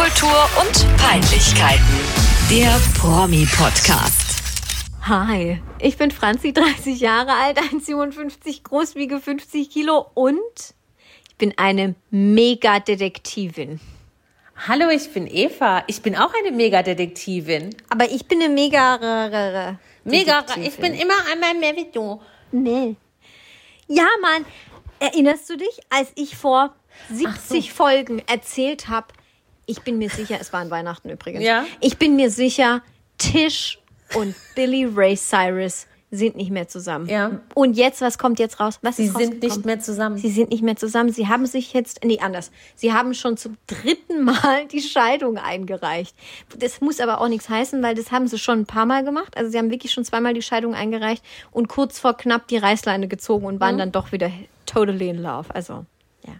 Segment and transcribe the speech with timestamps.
[0.00, 1.84] Popkultur und Peinlichkeiten.
[2.48, 4.42] Der Promi-Podcast.
[5.02, 10.40] Hi, ich bin Franzi, 30 Jahre alt, 1,57 groß, wiege 50 Kilo und
[11.28, 13.78] ich bin eine Mega-Detektivin.
[14.66, 15.84] Hallo, ich bin Eva.
[15.86, 17.76] Ich bin auch eine Mega-Detektivin.
[17.90, 22.22] Aber ich bin eine mega Mega, ich bin immer einmal mehr wie du.
[22.52, 22.96] Nee.
[23.86, 24.46] Ja, Mann,
[24.98, 26.74] erinnerst du dich, als ich vor
[27.10, 29.08] 70 Folgen erzählt habe,
[29.70, 31.44] ich bin mir sicher, es war an Weihnachten übrigens.
[31.44, 31.64] Ja.
[31.80, 32.82] Ich bin mir sicher,
[33.18, 33.78] Tisch
[34.14, 37.06] und Billy Ray Cyrus sind nicht mehr zusammen.
[37.08, 37.40] Ja.
[37.54, 38.80] Und jetzt, was kommt jetzt raus?
[38.82, 40.18] Was Sie sind nicht mehr zusammen.
[40.18, 41.12] Sie sind nicht mehr zusammen.
[41.12, 42.50] Sie haben sich jetzt, nee, anders.
[42.74, 46.16] Sie haben schon zum dritten Mal die Scheidung eingereicht.
[46.58, 49.36] Das muss aber auch nichts heißen, weil das haben sie schon ein paar Mal gemacht.
[49.36, 53.06] Also sie haben wirklich schon zweimal die Scheidung eingereicht und kurz vor knapp die Reißleine
[53.06, 54.32] gezogen und waren dann doch wieder
[54.66, 55.54] totally in love.
[55.54, 55.84] Also,
[56.26, 56.34] ja.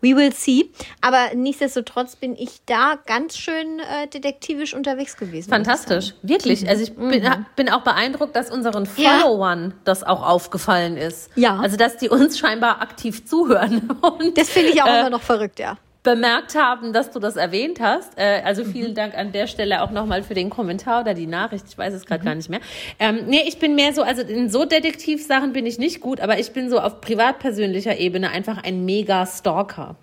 [0.00, 0.70] We will see.
[1.00, 5.50] Aber nichtsdestotrotz bin ich da ganz schön äh, detektivisch unterwegs gewesen.
[5.50, 6.68] Fantastisch, wirklich.
[6.68, 11.30] Also ich bin, hab- bin auch beeindruckt, dass unseren Followern das auch aufgefallen ist.
[11.34, 11.58] Ja.
[11.58, 15.22] Also dass die uns scheinbar aktiv zuhören und Das finde ich auch Äh, immer noch
[15.22, 15.76] verrückt, ja.
[16.14, 18.16] Bemerkt haben, dass du das erwähnt hast.
[18.16, 18.72] Äh, also Mhm.
[18.72, 21.66] vielen Dank an der Stelle auch nochmal für den Kommentar oder die Nachricht.
[21.68, 22.26] Ich weiß es gerade Mhm.
[22.26, 22.60] gar nicht mehr.
[22.98, 26.38] Ähm, nee, ich bin mehr so, also in so Detektivsachen bin ich nicht gut, aber
[26.38, 29.96] ich bin so auf privatpersönlicher Ebene einfach ein Mega-Stalker.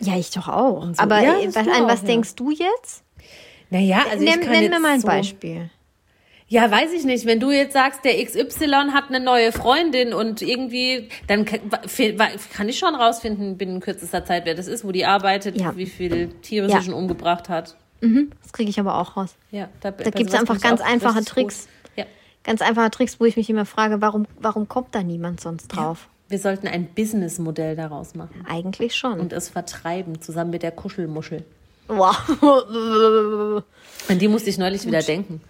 [0.00, 0.82] Ja, ich doch auch.
[0.92, 1.00] so.
[1.00, 2.06] Aber Ja, was, an auch, was ja.
[2.08, 3.04] denkst du jetzt?
[3.70, 5.70] Naja, also nenn ich kann nenn mir mal ein so, Beispiel.
[6.54, 7.26] Ja, weiß ich nicht.
[7.26, 12.78] Wenn du jetzt sagst, der XY hat eine neue Freundin und irgendwie, dann kann, ich
[12.78, 15.76] schon rausfinden binnen kürzester Zeit, wer das ist, wo die arbeitet, Ja.
[15.76, 16.78] wie viele Tiere Ja.
[16.80, 17.76] sie schon umgebracht hat.
[18.42, 19.34] Das kriege ich aber auch raus.
[19.50, 21.66] Ja, da, Da gibt es einfach ganz einfache Tricks.
[21.96, 22.04] Ja.
[22.44, 26.08] Ganz einfache Tricks, wo ich mich immer frage, warum, warum kommt da niemand sonst drauf?
[26.28, 29.18] Wir sollten ein Businessmodell daraus machen Eigentlich schon.
[29.20, 31.44] und es vertreiben, zusammen mit der Kuschelmuschel.
[31.88, 32.16] wow.
[34.08, 35.40] An die musste ich neulich wieder denken.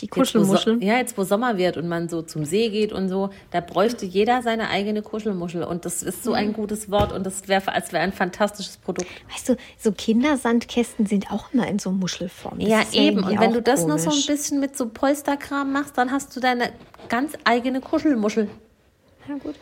[0.00, 0.82] Die Jetzt, wo So, Kuschelmuschel.
[0.84, 4.06] ja, jetzt wo Sommer wird und man so zum See geht und so, da bräuchte
[4.06, 5.62] jeder seine eigene Kuschelmuschel.
[5.64, 6.36] Und das ist so Mhm.
[6.36, 9.08] ein gutes Wort und das wäre, als wäre ein fantastisches Produkt.
[9.32, 12.58] Weißt du, so Kindersandkästen sind auch immer in so Muschelform.
[12.60, 13.24] Das Ja, eben.
[13.24, 14.26] Und wenn du das noch so ein komisch.
[14.26, 16.70] bisschen mit so Polsterkram machst, dann hast du deine
[17.08, 18.48] ganz eigene Kuschelmuschel.
[19.28, 19.56] Ja, gut.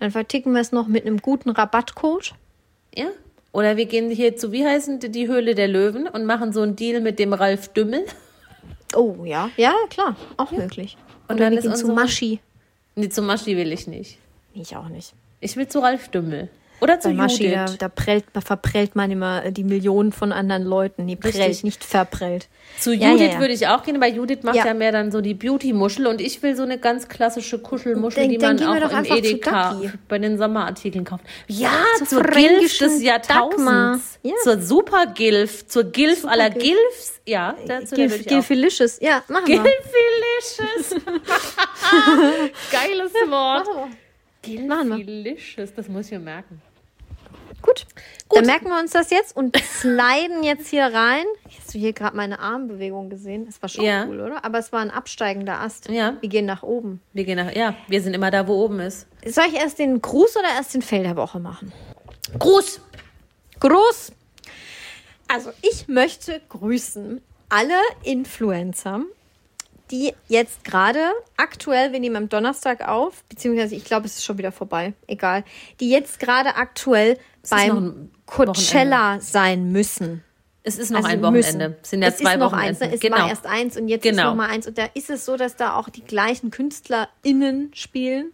[0.00, 2.32] Dann verticken wir es noch mit einem guten Rabattcode.
[2.94, 3.06] Ja?
[3.52, 6.62] Oder wir gehen hier zu, wie heißen die, die Höhle der Löwen und machen so
[6.62, 8.04] einen Deal mit dem Ralf Dümmel.
[8.94, 9.50] Oh, ja.
[9.56, 10.16] Ja, klar.
[10.36, 10.96] Auch möglich.
[11.28, 12.40] Und Oder dann wir ist zu Maschi.
[12.94, 14.18] Nee, zu Maschi will ich nicht.
[14.54, 15.12] Ich auch nicht.
[15.40, 16.48] Ich will zu Ralf Dümmel.
[16.80, 17.78] Oder zu Bei Maschi, da, Judith.
[17.78, 21.04] da prellt, da verprellt man immer äh, die Millionen von anderen Leuten.
[21.06, 21.64] Nee, prellt, Richtig.
[21.64, 22.48] nicht verprellt.
[22.78, 23.40] Zu Ja, Judith ja, ja.
[23.40, 24.72] würde ich auch gehen, weil Judith macht Ja.
[24.74, 28.38] mehr dann so die Beauty-Muschel und ich will so eine ganz klassische Kuschelmuschel, Dann- die
[28.38, 31.24] dann man auch im Edeka bei den Sommerartikeln kauft.
[31.48, 34.18] Ja, Zur zur Gilf des Jahrtausends.
[34.44, 36.62] Zur Super-Gilf, zur Gilf aller Gilf.
[36.68, 37.20] Gilfs.
[37.26, 38.44] Ja, dazu Gil, würde ich Gil auch.
[38.44, 38.98] Felicious.
[39.00, 39.62] Ja, machen wir.
[39.62, 41.02] Gilfilicious.
[42.70, 43.66] Geiles Wort.
[44.42, 46.62] Gilfilicious, das muss ich mir merken.
[47.62, 47.86] Gut.
[48.30, 51.24] Dann merken wir uns das jetzt und sliden jetzt hier rein.
[51.58, 53.46] Hast du hier gerade meine Armbewegung gesehen?
[53.46, 54.04] Das war schon Ja.
[54.06, 54.44] cool, oder?
[54.44, 55.88] Aber es war ein absteigender Ast.
[55.88, 56.16] Ja.
[56.20, 57.00] Wir gehen nach oben.
[57.12, 59.06] Wir gehen nach, ja, wir sind immer da, wo oben ist.
[59.26, 61.72] Soll ich erst den Gruß oder erst den Fail der Woche machen?
[62.38, 62.80] Gruß.
[63.60, 64.12] Gruß.
[65.28, 67.74] Also ich möchte grüßen alle
[68.04, 69.02] Influencer,
[69.90, 71.00] die jetzt gerade
[71.36, 75.44] aktuell, wir nehmen am Donnerstag auf, beziehungsweise ich glaube, es ist schon wieder vorbei, egal,
[75.80, 77.18] die jetzt gerade aktuell
[77.52, 80.22] ist noch beim Coachella sein müssen.
[80.64, 81.68] Es ist noch Also ein Wochenende.
[81.70, 81.76] müssen.
[81.82, 82.68] Es sind ja es zwei ist noch Wochenenden.
[82.68, 82.94] eins, ne?
[82.94, 83.16] es genau.
[83.18, 84.30] war erst eins und jetzt ist Genau.
[84.30, 84.66] noch mal eins.
[84.66, 88.32] Und da ist es so, dass da auch die gleichen KünstlerInnen spielen.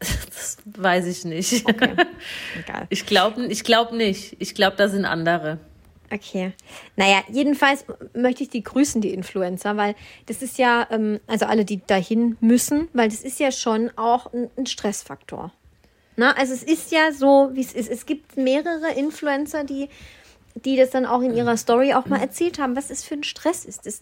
[0.30, 1.68] Das weiß ich nicht.
[1.68, 1.94] Okay,
[2.58, 2.86] egal.
[2.88, 4.34] Ich glaube ich glaub nicht.
[4.38, 5.58] Ich glaube, da sind andere.
[6.12, 6.52] Okay.
[6.96, 9.94] Naja, jedenfalls möchte ich die grüßen, die Influencer, weil
[10.26, 14.32] das ist ja, ähm, also alle, die dahin müssen, weil das ist ja schon auch
[14.32, 15.52] ein Stressfaktor.
[16.20, 17.90] Na, also es ist ja so, wie es ist.
[17.90, 19.88] Es gibt mehrere Influencer, die,
[20.54, 23.22] die das dann auch in ihrer Story auch mal erzählt haben, was es für ein
[23.24, 23.86] Stress ist.
[23.86, 24.00] Das,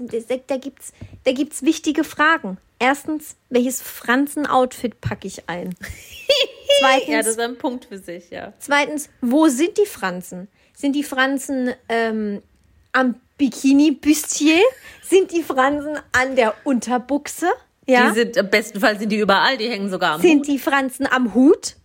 [0.49, 0.93] da gibt es
[1.23, 2.59] da gibt's wichtige Fragen.
[2.81, 5.77] Erstens, welches Franzen-Outfit packe ich ein?
[6.81, 8.53] Zweitens, Ja, das ist ein Punkt für sich, ja.
[8.59, 10.49] Zweitens, wo sind die Franzen?
[10.75, 12.43] Sind die Franzen ähm,
[12.91, 14.61] am Bikini-Bustier?
[15.03, 17.47] Sind die Fransen an der Unterbuchse?
[17.87, 18.09] Ja.
[18.11, 20.47] Die sind, im besten Fall sind die überall, die hängen sogar am sind Hut.
[20.49, 21.77] die Franzen am Hut?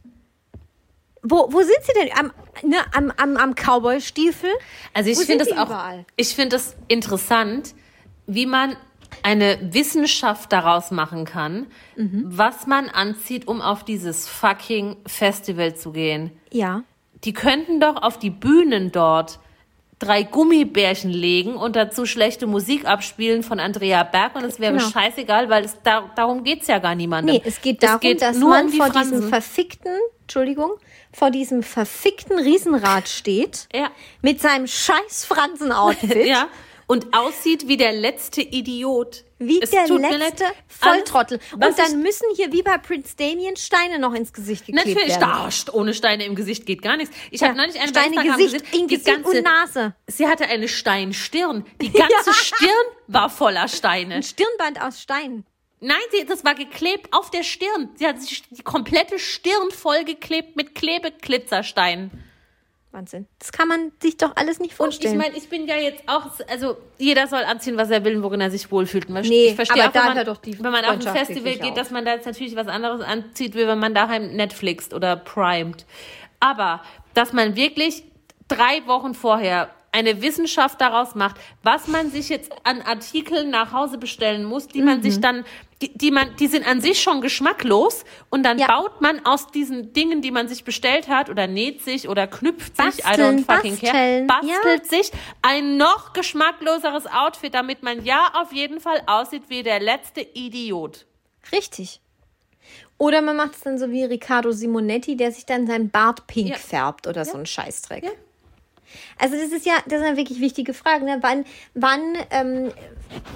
[1.23, 2.09] Wo, wo sind sie denn?
[2.19, 2.31] Am,
[2.69, 4.49] ne, am, am, am Cowboy-Stiefel?
[4.93, 6.05] Also ich finde es die auch, überall?
[6.17, 7.73] ich finde es interessant,
[8.27, 8.75] wie man
[9.21, 12.23] eine Wissenschaft daraus machen kann, Mhm.
[12.25, 16.31] was man anzieht, um auf dieses fucking Festival zu gehen.
[16.51, 16.83] Ja.
[17.23, 19.39] Die könnten doch auf die Bühnen dort
[19.99, 24.85] drei Gummibärchen legen und dazu schlechte Musik abspielen von Andrea Berg und es wäre Genau.
[24.85, 27.35] mir scheißegal, weil es da, darum geht's ja gar niemandem.
[27.35, 29.13] Nee, es geht darum, dass nur man um vor Fransen.
[29.13, 30.71] diesem verfickten, Entschuldigung,
[31.13, 33.67] vor diesem verfickten Riesenrad steht.
[33.73, 33.91] Ja.
[34.21, 36.25] Mit seinem scheiß Fransen-Outfit.
[36.25, 36.47] ja,
[36.87, 39.23] und aussieht wie der letzte Idiot.
[39.39, 40.45] Wie Es der letzte.
[40.67, 41.39] Volltrottel.
[41.53, 45.49] Und dann müssen hier wie bei Prince Damien Steine noch ins Gesicht geklebt Natürlich, werden.
[45.49, 47.15] st- ohne Steine im Gesicht geht gar nichts.
[47.31, 49.95] Ich Tja, habe neulich eine Steine Instagram Gesicht, gesehen, in die Gesicht ganze, und Nase.
[50.07, 51.65] Sie hatte eine Steinstirn.
[51.81, 52.69] Die ganze Stirn
[53.07, 54.15] war voller Steine.
[54.15, 55.45] Ein Stirnband aus Stein.
[55.83, 57.89] Nein, sie, das war geklebt auf der Stirn.
[57.95, 62.09] Sie hat sich die komplette Stirn vollgeklebt mit Klebeglitzersteinen.
[62.91, 63.27] Wahnsinn.
[63.39, 65.17] Das kann man sich doch alles nicht Und ich vorstellen.
[65.17, 68.39] meine, ich bin ja jetzt auch, also jeder soll anziehen, was er will, und worin
[68.39, 69.09] er sich wohlfühlt.
[69.09, 71.55] Und Nee, ich verstehe aber auch, wenn man, doch die wenn man auf ein Festival
[71.55, 75.17] geht, dass man da jetzt natürlich was anderes anzieht, wie wenn man daheim Netflixt oder
[75.17, 75.85] primed.
[76.39, 76.81] Aber,
[77.13, 78.03] dass man wirklich
[78.47, 83.97] drei Wochen vorher eine Wissenschaft daraus macht, was man sich jetzt an Artikeln nach Hause
[83.97, 85.03] bestellen muss, die man Mhm.
[85.03, 85.45] sich dann,
[85.81, 88.67] die, die man, die sind an sich schon geschmacklos und dann Ja.
[88.67, 92.75] baut man aus diesen Dingen, die man sich bestellt hat oder näht sich oder knüpft
[92.75, 95.11] sich, I Basteln, don't fucking care, basteln, bastelt sich
[95.43, 101.05] ein noch geschmackloseres Outfit, damit man ja auf jeden Fall aussieht wie der letzte Idiot.
[101.51, 101.99] Richtig.
[102.97, 106.49] Oder man macht es dann so wie Riccardo Simonetti, der sich dann sein Bart pink
[106.49, 106.55] Ja.
[106.55, 108.05] färbt oder so ein Scheißdreck.
[108.93, 109.25] Ja.
[109.25, 111.05] Also das ist ja, das sind ja wirklich wichtige Fragen.
[111.05, 111.17] Ne?
[111.21, 112.01] Wann, wann,
[112.31, 112.71] ähm,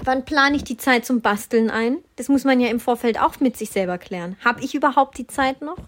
[0.04, 1.98] wann plane ich die Zeit zum Basteln ein?
[2.16, 4.36] Das muss man ja im Vorfeld auch mit sich selber klären.
[4.44, 5.78] Habe ich überhaupt die Zeit noch?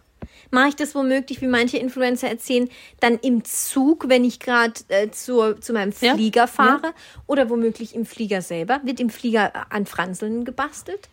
[0.52, 2.68] Mache ich das womöglich, wie manche Influencer erzählen,
[2.98, 6.14] dann im Zug, wenn ich gerade äh, zu, zu meinem Ja.
[6.14, 6.92] Flieger fahre?
[7.26, 8.80] Oder womöglich im Flieger selber?
[8.82, 11.08] Wird im Flieger an Franseln gebastelt?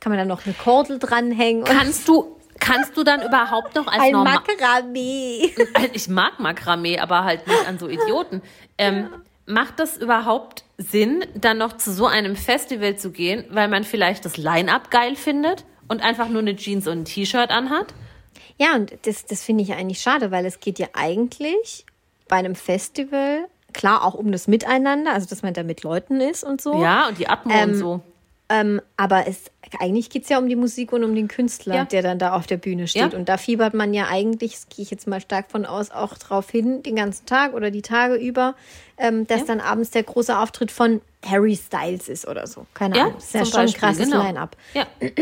[0.00, 1.64] Kann man da noch eine Kordel dranhängen?
[1.64, 5.54] Kannst du, kannst du dann überhaupt noch als normal, Makramee.
[5.92, 8.42] ich mag Makramee, aber halt nicht an so Idioten.
[8.76, 9.08] Ähm,
[9.50, 14.26] Macht das überhaupt Sinn, dann noch zu so einem Festival zu gehen, weil man vielleicht
[14.26, 17.94] das Line-Up geil findet und einfach nur eine Jeans und ein T-Shirt anhat?
[18.58, 21.86] Ja, und das, das finde ich ja eigentlich schade, weil es geht ja eigentlich
[22.28, 26.44] bei einem Festival, klar auch um das Miteinander, also dass man da mit Leuten ist
[26.44, 26.82] und so.
[26.82, 28.02] Ja, und die Atmo und so.
[28.50, 29.42] Ähm, aber es,
[29.78, 31.84] eigentlich geht es ja um die Musik und um den Künstler, Ja.
[31.84, 33.12] der dann da auf der Bühne steht.
[33.12, 33.18] Ja.
[33.18, 36.16] Und da fiebert man ja eigentlich, das gehe ich jetzt mal stark von aus, auch
[36.16, 38.54] drauf hin, den ganzen Tag oder die Tage über,
[38.96, 42.64] ähm, dass dann abends der große Auftritt von Harry Styles ist oder so.
[42.72, 43.14] Keine Ja, Ahnung.
[43.16, 44.22] Das ist ja schon ein krasses genau.
[44.22, 44.56] Line-up.
[44.72, 44.86] Ja.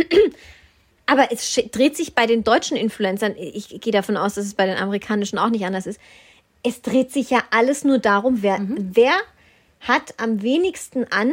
[1.06, 4.66] Aber es dreht sich bei den deutschen Influencern, ich gehe davon aus, dass es bei
[4.66, 6.00] den amerikanischen auch nicht anders ist,
[6.64, 8.90] es dreht sich ja alles nur darum, wer, Mhm.
[8.92, 9.14] wer
[9.80, 11.32] hat am wenigsten an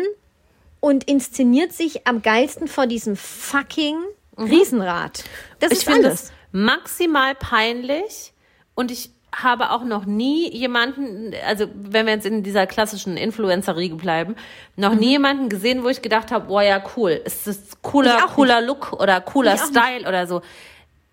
[0.83, 3.95] und inszeniert sich am geilsten vor diesem fucking
[4.37, 5.23] Riesenrad.
[5.61, 5.71] Das Mhm.
[5.71, 8.33] ich ist finde es maximal peinlich
[8.75, 13.95] und ich habe auch noch nie jemanden, also wenn wir jetzt in dieser klassischen Influencer-Riege
[13.95, 14.35] bleiben,
[14.75, 14.99] noch Mhm.
[14.99, 18.91] nie jemanden gesehen, wo ich gedacht habe, boah ja cool, ist das cooler, cooler Look
[18.91, 20.41] oder cooler Ich Style oder so.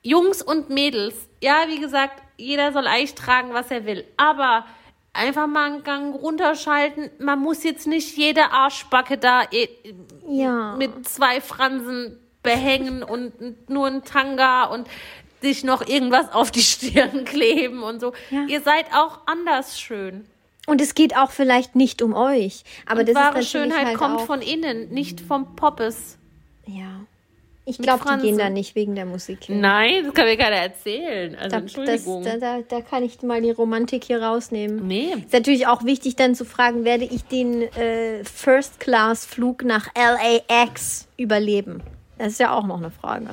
[0.02, 4.64] Jungs und Mädels, ja, wie gesagt, jeder soll eigentlich tragen, was er will, aber
[5.12, 7.10] einfach mal einen Gang runterschalten.
[7.18, 9.68] Man muss jetzt nicht jede Arschbacke da eh,
[10.28, 10.76] Ja.
[10.76, 14.88] mit zwei Fransen behängen und nur ein Tanga und
[15.42, 18.12] sich noch irgendwas auf die Stirn kleben und so.
[18.30, 18.44] Ja.
[18.46, 20.26] Ihr seid auch anders schön.
[20.66, 22.62] Und es geht auch vielleicht nicht um euch.
[22.86, 26.18] Aber das Wahre ist Schönheit halt kommt von innen, nicht vom Poppes.
[26.66, 27.00] Ja.
[27.66, 29.60] Ich glaube, die gehen da nicht wegen der Musik hin.
[29.60, 31.36] Nein, das kann mir keiner erzählen.
[31.36, 32.24] Also Da, das, Entschuldigung.
[32.24, 34.86] da, da, da kann ich mal die Romantik hier rausnehmen.
[34.88, 35.12] nee.
[35.14, 41.82] Ist natürlich auch wichtig, dann zu fragen, werde ich den äh, First-Class-Flug nach LAX überleben?
[42.18, 43.26] Das ist ja auch noch eine Frage,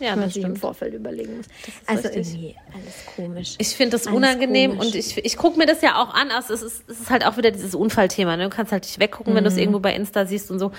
[0.00, 0.56] Ja, man das sich im.
[0.56, 1.46] Vorfeld überlegen muss.
[1.86, 2.34] Also richtig.
[2.34, 3.54] irgendwie alles komisch.
[3.58, 4.86] Ich finde das Alles unangenehm komisch.
[4.86, 6.30] und ich, ich gucke mir das ja auch an.
[6.30, 8.36] Also es, ist, es ist halt auch wieder dieses Unfallthema.
[8.36, 8.44] Ne?
[8.44, 9.54] Du kannst halt nicht weggucken, wenn du Mhm.
[9.56, 10.72] es irgendwo bei Insta siehst und so.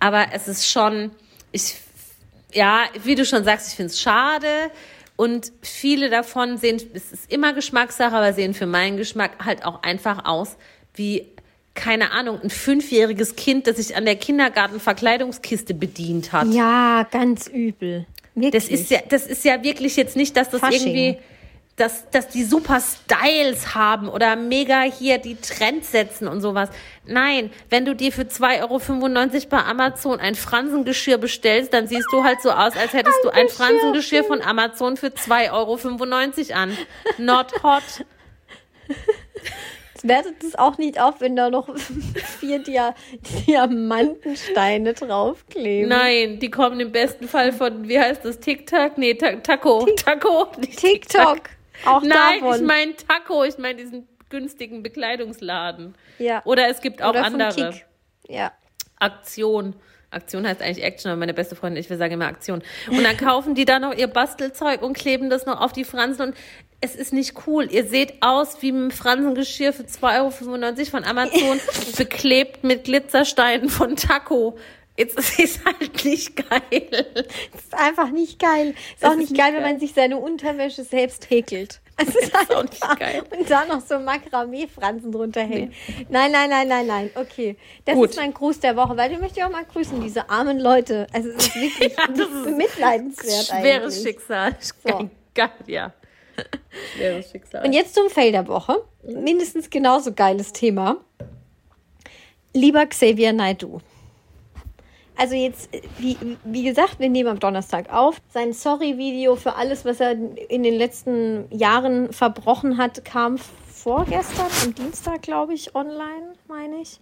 [0.00, 1.10] Aber es ist schon,
[1.52, 1.76] ich,
[2.52, 4.70] ja, wie du schon sagst, ich finde es schade.
[5.16, 9.82] Und viele davon sehen, es ist immer Geschmackssache, aber sehen für meinen Geschmack halt auch
[9.82, 10.56] einfach aus
[10.94, 11.26] wie,
[11.74, 16.48] keine Ahnung, ein fünfjähriges Kind, das sich an der Kindergartenverkleidungskiste bedient hat.
[16.48, 18.06] ja, ganz übel.
[18.34, 18.62] Wirklich.
[18.64, 20.94] Das ist ja, das ist ja wirklich jetzt nicht, dass das Fasching.
[20.94, 21.18] irgendwie,
[21.76, 26.68] dass, dass die super Styles haben oder mega hier die Trends setzen und sowas.
[27.06, 32.24] Nein, wenn du dir für 2,95 Euro bei Amazon ein Fransengeschirr bestellst, dann siehst du
[32.24, 36.76] halt so aus, als hättest du ein Fransengeschirr von Amazon für 2,95 Euro an.
[37.18, 37.82] Not hot.
[40.02, 41.68] Wertet es auch nicht auf, wenn da noch
[42.40, 42.94] vier Dia
[43.46, 45.88] Diamantensteine draufkleben.
[45.88, 48.98] Nein, die kommen im besten Fall von, wie heißt das, TikTok?
[48.98, 49.86] Nee, Ta Taco.
[49.96, 50.48] Taco.
[50.58, 51.42] nicht TikTok.
[51.84, 52.56] Auch Nein, davon.
[52.56, 53.44] ich meine Taco.
[53.44, 55.94] Ich meine diesen günstigen Bekleidungsladen.
[56.18, 56.42] Ja.
[56.44, 57.74] Oder es gibt auch Oder andere.
[58.26, 58.52] Ja.
[58.98, 59.74] Aktion.
[60.10, 62.62] Aktion heißt eigentlich Action, aber meine beste Freundin, ich will sagen immer Aktion.
[62.90, 66.28] Und dann kaufen die da noch ihr Bastelzeug und kleben das noch auf die Fransen
[66.28, 66.36] und
[66.80, 67.70] es ist nicht cool.
[67.70, 71.60] Ihr seht aus wie ein Fransengeschirr für 2,95 Euro von Amazon,
[71.96, 74.58] beklebt mit Glitzersteinen von Taco.
[74.96, 77.06] Jetzt ist es halt nicht geil.
[77.54, 78.70] Ist einfach nicht geil.
[78.70, 79.72] Ist Das auch ist nicht nicht geil, wenn geil.
[79.72, 81.80] man sich seine Unterwäsche selbst häkelt.
[81.98, 83.22] Es ist, ist auch nicht geil.
[83.38, 85.72] Und da noch so Makramee-Fransen drunter hängen.
[86.08, 87.10] Nein, nein, nein, nein, nein.
[87.14, 87.56] Okay.
[87.84, 88.10] Das Gut.
[88.10, 91.06] ist mein Gruß der Woche, weil den möchte ich auch mal grüßen, diese armen Leute.
[91.12, 94.02] Also es ist wirklich Ja, das ist bemitleidenswert Schweres eigentlich.
[94.02, 94.56] Schicksal.
[94.60, 95.10] So.
[95.34, 95.92] Geil, ja.
[96.96, 97.64] Schweres Schicksal.
[97.66, 98.82] Und jetzt zum Fail der Woche.
[99.04, 100.96] Mindestens genauso geiles Thema.
[102.54, 103.80] Lieber Xavier Naidoo.
[105.22, 108.20] Also jetzt, äh, wie, wie gesagt, wir nehmen am Donnerstag auf.
[108.28, 114.74] Sein Sorry-Video für alles, was er in den letzten Jahren verbrochen hat, kam vorgestern, am
[114.74, 116.98] Dienstag, glaube ich, online, meine ich.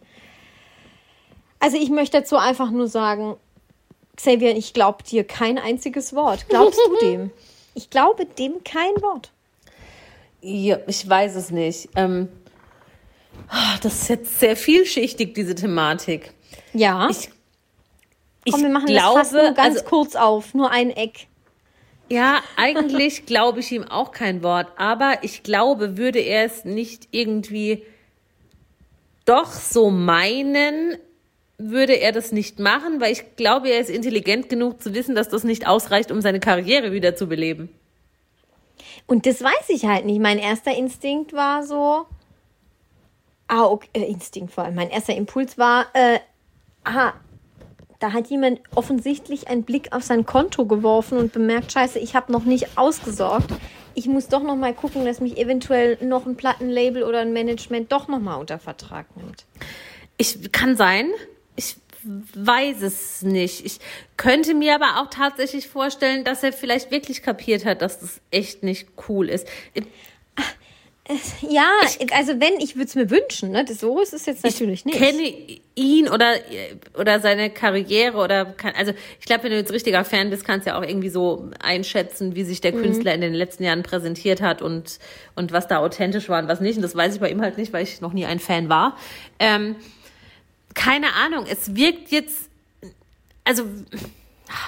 [1.61, 3.37] Also ich möchte dazu einfach nur sagen,
[4.17, 6.47] Xavier, ich glaube dir kein einziges Wort.
[6.51, 7.31] Glaubst du dem?
[7.73, 9.31] Ich glaube dem kein Wort.
[10.43, 11.89] Ja, ich weiß es nicht.
[11.95, 12.29] Ähm,
[13.49, 16.33] ah, das ist jetzt sehr vielschichtig, diese Thematik.
[16.75, 17.09] Ja.
[17.09, 17.40] Ich, ich
[18.53, 21.27] Komm, wir machen glaube, das fast nur ganz also, kurz auf, nur ein Eck.
[22.09, 27.09] ja, eigentlich glaube ich ihm auch kein Wort, aber ich glaube, würde er es nicht
[27.11, 27.85] irgendwie
[29.25, 30.97] doch so meinen,
[31.59, 35.29] würde er das nicht machen, weil ich glaube, er ist intelligent genug zu wissen, dass
[35.29, 37.69] das nicht ausreicht, um seine Karriere wieder zu beleben.
[39.07, 40.21] Und das weiß ich halt nicht.
[40.21, 42.07] Mein erster Instinkt war so.
[43.49, 44.77] Ah, okay, äh, Instinkt vor allem.
[44.77, 46.21] Mein erster Impuls war, äh,
[46.85, 47.15] aha,
[48.01, 52.33] da hat jemand offensichtlich einen Blick auf sein Konto geworfen und bemerkt, scheiße, ich habe
[52.33, 53.51] noch nicht ausgesorgt.
[53.95, 57.93] Ich muss doch noch mal gucken, dass mich eventuell noch ein Plattenlabel oder ein Management
[57.93, 59.45] doch noch mal unter Vertrag nimmt.
[60.17, 61.11] Ich kann sein.
[61.57, 63.67] Ich weiß es nicht.
[63.67, 63.81] Ich
[64.17, 68.63] könnte mir aber auch tatsächlich vorstellen, dass er vielleicht wirklich kapiert hat, dass das echt
[68.63, 69.47] nicht cool ist.
[71.49, 71.69] Ja,
[72.13, 73.65] also wenn, ich würde es mir wünschen, ne?
[73.69, 74.97] So ist es jetzt natürlich nicht.
[74.99, 75.33] kenne
[75.75, 76.35] ihn oder
[76.99, 80.67] oder seine Karriere oder kann, also ich glaube, wenn du jetzt richtiger Fan bist, kannst
[80.67, 82.81] du ja auch irgendwie so einschätzen, wie sich der Mhm.
[82.83, 84.99] Künstler in den letzten Jahren präsentiert hat und
[85.35, 86.77] und was da authentisch war und was nicht.
[86.77, 88.97] Und das weiß ich bei ihm halt nicht, weil ich noch nie ein Fan war.
[89.39, 89.77] Ähm,
[90.75, 91.47] keine Ahnung.
[91.51, 92.49] Es wirkt jetzt
[93.45, 93.65] also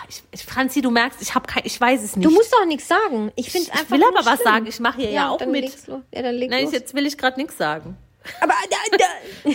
[0.09, 2.25] ich, ich, Franzi, du merkst, ich habe kein, ich weiß es nicht.
[2.27, 3.33] Du musst doch nichts sagen.
[3.37, 3.91] Ich finde Ich einfach.
[3.91, 4.53] will nur aber was schlimm.
[4.53, 4.67] sagen.
[4.67, 5.65] Ich mache hier ja, auch dann mit.
[5.87, 6.73] Ja, dann leg Nein, los.
[6.73, 7.97] jetzt will ich gerade nichts sagen.
[8.41, 9.51] Aber da, da.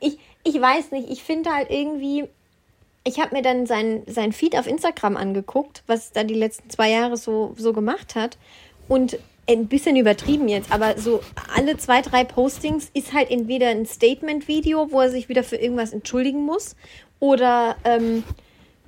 [0.00, 2.24] ich, ich weiß nicht, ich finde halt irgendwie,
[3.04, 6.90] ich habe mir dann sein, sein Feed auf Instagram angeguckt, was da die letzten zwei
[6.90, 8.38] Jahre so, so gemacht hat.
[8.88, 11.20] Und ein bisschen übertrieben jetzt, aber so
[11.56, 15.92] alle zwei, drei Postings ist halt entweder ein Statement-Video, wo er sich wieder für irgendwas
[15.92, 16.76] entschuldigen muss,
[17.20, 18.24] oder, ähm,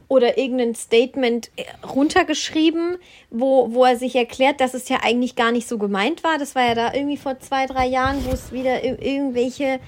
[0.09, 1.51] oder irgendein Statement
[1.95, 2.99] runtergeschrieben,
[3.31, 6.39] wo, wo er sich erklärt, dass es ja eigentlich gar nicht so gemeint war.
[6.39, 9.81] Das war ja da irgendwie vor zwei, drei Jahren, wo es wieder ir- irgendwelche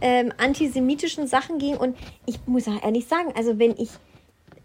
[0.00, 1.76] ähm, antisemitischen Sachen ging.
[1.76, 3.90] Und ich muss auch ehrlich sagen, also wenn ich,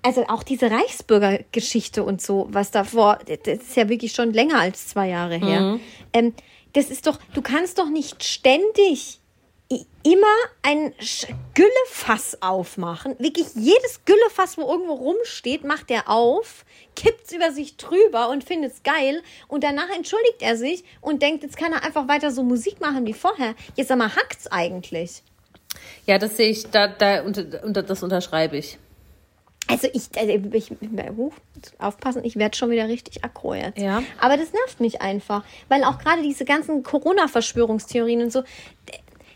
[0.02, 4.88] also auch diese Reichsbürgergeschichte und so, was davor, das ist ja wirklich schon länger als
[4.88, 5.80] zwei Jahre her.
[6.14, 6.34] Ähm,
[6.74, 9.20] das ist doch, du kannst doch nicht ständig
[9.70, 10.28] immer
[10.62, 10.94] ein
[11.56, 13.16] Güllefass aufmachen.
[13.18, 18.84] Wirklich jedes Güllefass, wo irgendwo rumsteht, macht er auf, kippt's über sich drüber und findet's
[18.84, 19.24] geil.
[19.48, 23.06] Und danach entschuldigt er sich und denkt, jetzt kann er einfach weiter so Musik machen
[23.06, 23.56] wie vorher.
[23.76, 25.24] Jetzt sag mal, hackt's eigentlich?
[26.06, 28.78] Ja, das sehe ich, da, da unter, das unterschreibe ich.
[29.68, 30.90] Also ich, also ich, ich
[31.80, 33.80] aufpassen, ich werde schon wieder richtig aggro jetzt.
[33.80, 34.04] Ja.
[34.20, 38.44] Aber das nervt mich einfach, weil auch gerade diese ganzen Corona-Verschwörungstheorien und so,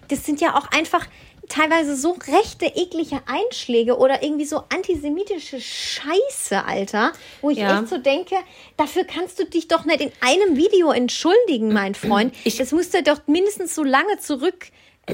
[0.09, 1.05] das sind ja auch einfach
[1.47, 7.11] teilweise so rechte, eklige Einschläge oder irgendwie so antisemitische Scheiße, Alter,
[7.41, 7.79] wo ich Ja.
[7.79, 8.35] echt so denke,
[8.77, 12.33] dafür kannst du dich doch nicht in einem Video entschuldigen, mein Freund.
[12.57, 14.67] das musst du doch mindestens so lange zurück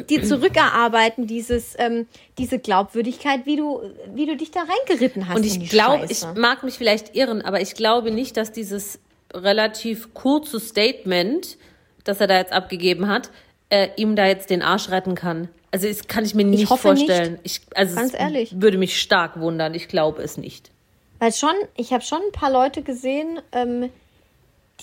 [0.09, 3.81] dir zurückerarbeiten, dieses, ähm, diese Glaubwürdigkeit, wie du,
[4.13, 5.37] wie du dich da reingeritten hast.
[5.37, 8.99] Und ich glaube, ich mag mich vielleicht irren, aber ich glaube nicht, dass dieses
[9.33, 11.57] relativ kurze Statement,
[12.03, 13.31] das er da jetzt abgegeben hat,
[13.69, 15.49] äh, ihm da jetzt den Arsch retten kann.
[15.71, 17.39] Also das kann ich mir nicht hoffe vorstellen.
[17.43, 18.53] Ich, also Ganz ehrlich.
[18.61, 19.73] würde mich stark wundern.
[19.73, 20.71] Ich glaube es nicht.
[21.19, 23.89] Weil schon, ich habe schon ein paar Leute gesehen, ähm,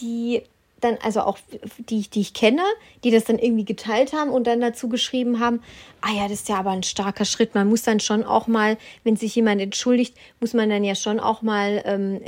[0.00, 0.42] die
[0.82, 1.38] dann, also auch
[1.78, 2.62] die, die ich kenne,
[3.04, 5.62] die das dann irgendwie geteilt haben und dann dazu geschrieben haben,
[6.00, 7.54] ah ja, das ist ja aber ein starker Schritt.
[7.54, 11.20] Man muss dann schon auch mal, wenn sich jemand entschuldigt, muss man dann ja schon
[11.20, 12.20] auch mal ähm,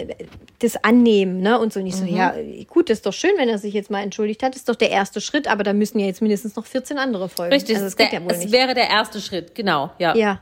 [0.60, 1.58] das annehmen, ne?
[1.58, 2.34] Und so nicht so, ja,
[2.68, 4.76] gut, das ist doch schön, wenn er sich jetzt mal entschuldigt hat, das ist doch
[4.76, 7.52] der erste Schritt, aber da müssen ja jetzt mindestens noch 14 andere folgen.
[7.52, 8.52] Richtig, also, das der, ja wohl es nicht.
[8.52, 10.14] wäre der erste Schritt, genau, ja.
[10.16, 10.40] Ja.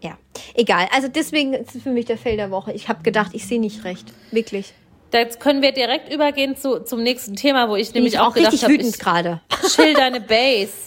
[0.00, 0.16] Ja,
[0.54, 0.86] egal.
[0.94, 2.72] Also deswegen ist es für mich der Fail der Woche.
[2.72, 4.12] Ich habe gedacht, ich sehe nicht recht.
[4.30, 4.72] Wirklich.
[5.12, 8.34] Jetzt können wir direkt übergehen zu, zum nächsten Thema, wo ich nämlich ich auch, auch
[8.34, 9.40] gedacht habe, wütend ich gerade.
[9.74, 10.72] chill deine Base.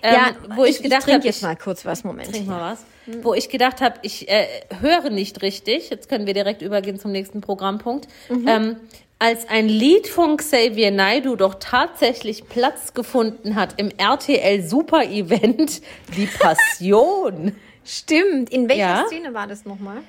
[0.00, 2.30] Ähm, ja, wo ich, gedacht trinke habe, jetzt ich mal kurz was, Moment.
[2.30, 2.84] trink mal was.
[3.24, 4.46] Wo ich gedacht habe, ich äh,
[4.80, 5.90] höre nicht richtig.
[5.90, 8.06] Jetzt können wir direkt übergehen zum nächsten Programmpunkt.
[8.30, 8.76] Ähm,
[9.18, 15.82] als ein Lied von Xavier Naidoo doch tatsächlich Platz gefunden hat im RTL Super Event,
[16.16, 17.56] die Passion.
[17.84, 18.50] Stimmt.
[18.50, 19.04] In welcher Ja.
[19.06, 20.02] Szene war das nochmal?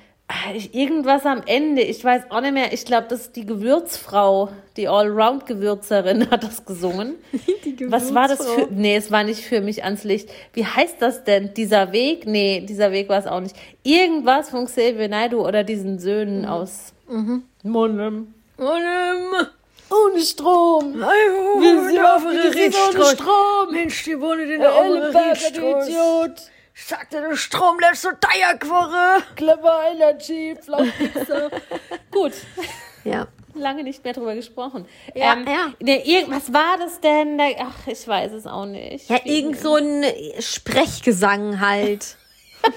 [0.54, 2.72] Ich- Irgendwas am Ende, ich weiß auch nicht mehr.
[2.72, 7.14] Ich glaube, das ist die Gewürzfrau, die Allround-Gewürzerin hat das gesungen.
[7.88, 8.68] Was war das für.
[8.70, 10.28] Nee, es war nicht für mich ans Licht.
[10.52, 11.54] Wie heißt das denn?
[11.54, 12.26] Dieser Weg?
[12.26, 13.56] Nee, dieser Weg war es auch nicht.
[13.82, 16.92] Irgendwas von Xavier Naidoo oder diesen Söhnen aus.
[17.62, 18.34] Monem.
[19.90, 20.94] Ohne Strom.
[20.94, 23.72] Wir sind auf ohne Strom.
[23.72, 24.70] Mensch, die wohnen in Der
[25.12, 25.32] der
[25.86, 26.32] Idiot.
[26.86, 29.22] Sagte, der Strom lässt so Dreierquarre.
[29.36, 31.50] Clever Energy, Flauchpizza.
[32.10, 32.32] Gut.
[33.04, 33.28] Ja.
[33.54, 34.86] Lange nicht mehr drüber gesprochen.
[35.14, 35.72] Ja, ähm, ja.
[35.80, 37.40] Nee, irgend, was war das denn?
[37.58, 39.08] Ach, ich weiß es auch nicht.
[39.10, 40.04] Ja, irgend so ein
[40.38, 42.16] Sprechgesang halt.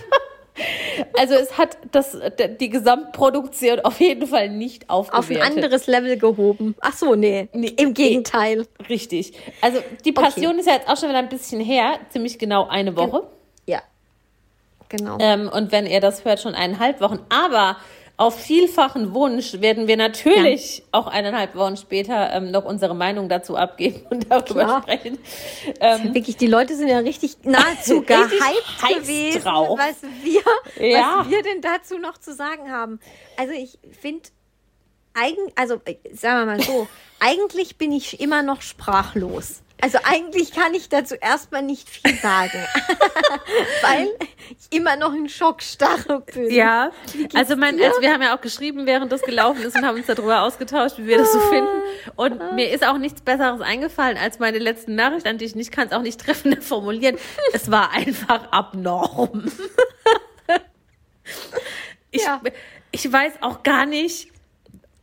[1.18, 2.16] Also es hat das,
[2.60, 5.56] die Gesamtproduktion auf jeden Fall nicht Auf ein aufgewertet.
[5.56, 6.76] anderes Level gehoben.
[6.80, 7.50] Ach so, nee.
[7.54, 8.68] Nee, Im Gegenteil.
[8.88, 9.34] Richtig.
[9.62, 12.96] Also die Passion ist ja jetzt auch schon wieder ein bisschen her, ziemlich genau eine
[12.96, 13.28] Woche.
[14.94, 14.98] Ja.
[14.98, 15.18] Genau.
[15.20, 17.20] Ähm, und wenn ihr das hört, schon eineinhalb Wochen.
[17.30, 17.78] Aber
[18.16, 23.56] auf vielfachen Wunsch werden wir natürlich auch eineinhalb Wochen später ähm, noch unsere Meinung dazu
[23.58, 24.82] abgeben und darüber Klar.
[24.84, 25.18] sprechen.
[25.80, 28.32] Ähm, Wirklich, die Leute sind ja richtig nahezu gehypt
[28.88, 29.80] gewesen, drauf.
[29.80, 31.22] was wir, Ja.
[31.22, 33.00] was wir denn dazu noch zu sagen haben.
[33.36, 34.30] Also ich finde,
[35.16, 36.88] eigen, also äh, sagen wir mal so,
[37.20, 39.64] eigentlich bin ich immer noch sprachlos.
[39.84, 42.66] Also eigentlich kann ich dazu erstmal nicht viel sagen,
[43.82, 44.08] weil
[44.50, 46.50] ich immer noch in Schockstarre bin.
[46.52, 46.92] Ja,
[47.34, 50.06] also mein, also wir haben ja auch geschrieben, während das gelaufen ist und haben uns
[50.08, 51.82] darüber ausgetauscht, wie wir das so finden.
[52.16, 55.54] Und mir ist auch nichts Besseres eingefallen als meine letzten Nachricht an dich.
[55.54, 57.18] Ich kann es auch nicht treffender formulieren.
[57.52, 59.52] Es war einfach abnorm.
[62.12, 62.40] Ich, Ja.
[62.92, 64.30] ich weiß auch gar nicht,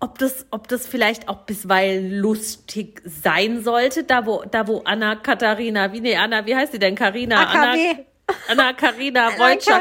[0.00, 5.14] ob das, ob das vielleicht auch bisweilen lustig sein sollte, da wo, da wo Anna
[5.16, 6.94] Katharina, wie nee, Anna, wie heißt sie denn?
[6.94, 8.04] Karina, Anna, AKW.
[8.48, 9.74] Anna Karina Wojcik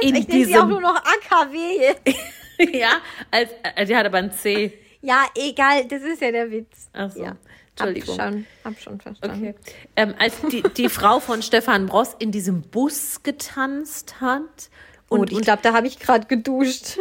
[0.00, 1.94] in ich nenne sie auch diesem nur noch AKW.
[2.78, 2.92] ja,
[3.30, 4.72] als, äh, die hat aber ein C.
[5.02, 6.88] Ja, egal, das ist ja der Witz.
[6.94, 7.36] Ach so, ja.
[7.70, 8.18] Entschuldigung.
[8.18, 9.38] Hab schon, hab schon verstanden.
[9.38, 9.54] Okay.
[9.96, 14.70] Ähm, als die, die Frau von Stefan Bross in diesem Bus getanzt hat.
[15.08, 16.98] Und Und ich glaube, da habe ich gerade geduscht.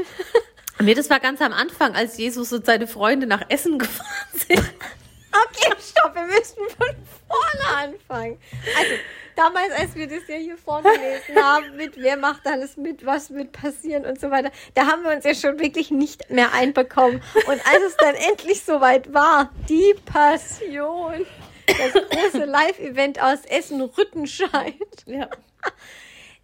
[0.79, 4.59] Nee, das war ganz am Anfang, als Jesus und seine Freunde nach Essen gefahren sind.
[4.59, 6.95] Okay, stopp, wir müssen von
[7.27, 8.39] vorne anfangen.
[8.77, 8.93] Also,
[9.35, 13.51] damals, als wir das ja hier vorgelesen haben, mit wer macht alles mit, was wird
[13.51, 17.21] passieren und so weiter, da haben wir uns ja schon wirklich nicht mehr einbekommen.
[17.47, 21.25] Und als es dann endlich soweit war, die Passion,
[21.67, 24.73] das große Live-Event aus Essen-Rüttenscheid,
[25.05, 25.29] Ja.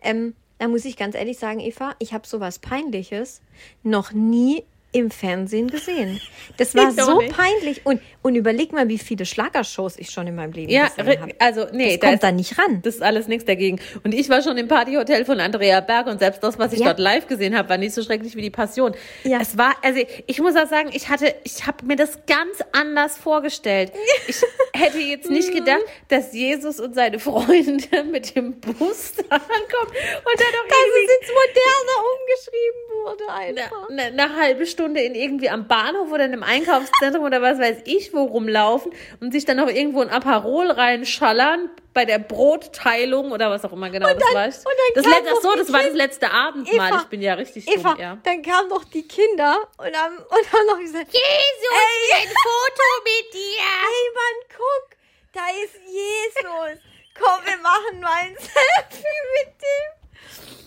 [0.01, 3.41] ähm, da muss ich ganz ehrlich sagen, Eva, ich habe sowas Peinliches
[3.83, 4.63] noch nie
[4.93, 6.21] im Fernsehen gesehen.
[6.57, 7.35] Das war so nicht.
[7.35, 7.81] peinlich.
[7.85, 11.35] Und, und überleg mal, wie viele Schlagershows ich schon in meinem Leben Ja, gesehen habe.
[11.39, 12.81] also nee, Das da kommt ist, da nicht ran.
[12.83, 13.79] das ist alles nichts dagegen.
[14.03, 16.85] Und ich war schon im Partyhotel von Andrea Berg und selbst das, was ich Ja.
[16.87, 18.95] dort live gesehen habe, war nicht so schrecklich wie die Passion.
[19.23, 19.39] Ja.
[19.41, 23.17] Es war, also ich muss auch sagen, ich hatte, ich habe mir das ganz anders
[23.17, 23.91] vorgestellt.
[24.27, 24.41] Ich
[24.81, 25.57] hätte jetzt nicht Mhm.
[25.57, 30.87] gedacht, dass Jesus und seine Freunde mit dem Bus da ankommen und dann noch Dass
[30.95, 33.89] es ins Moderne umgeschrieben wurde einfach.
[33.89, 37.77] eine, eine halbe Stunde in irgendwie am Bahnhof oder in einem Einkaufszentrum oder was weiß
[37.85, 43.49] ich wo rumlaufen und sich dann noch irgendwo ein Aperol reinschallern bei der Brotteilung oder
[43.49, 44.45] was auch immer genau das war.
[44.45, 46.89] und dann das kam letzte, so, das war das letzte Abendmahl.
[46.89, 48.17] Eva, ich bin ja richtig Eva, dumm, ja.
[48.23, 52.21] dann kamen noch die Kinder und haben, und haben noch gesagt, Jesus, Ey.
[52.21, 53.61] ein Foto mit dir.
[53.61, 54.97] hey Mann, guck,
[55.33, 56.81] da ist Jesus.
[57.19, 59.03] Komm, wir machen mal ein Selfie
[59.37, 60.62] mit dem.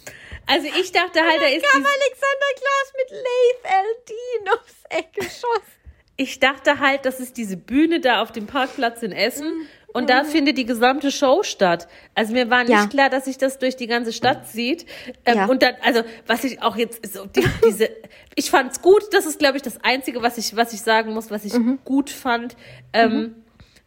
[0.47, 5.73] Also ich dachte halt, da ist kam Alexander Klaas mit Leif Eldin aufs Eck geschossen.
[6.17, 10.25] ich dachte halt, das ist diese Bühne da auf dem Parkplatz in Essen Und da
[10.25, 11.89] findet die gesamte Show statt.
[12.15, 12.87] Also mir war nicht Ja.
[12.87, 14.85] klar, dass sich das durch die ganze Stadt zieht.
[15.25, 15.47] Ähm, Ja.
[15.47, 17.89] Und dann, also was ich auch jetzt so die, diese,
[18.35, 19.03] ich fand's gut.
[19.13, 21.79] Das ist, glaube ich, das Einzige, was ich, was ich sagen muss, was ich Mhm.
[21.85, 22.57] gut fand,
[22.93, 23.37] ähm,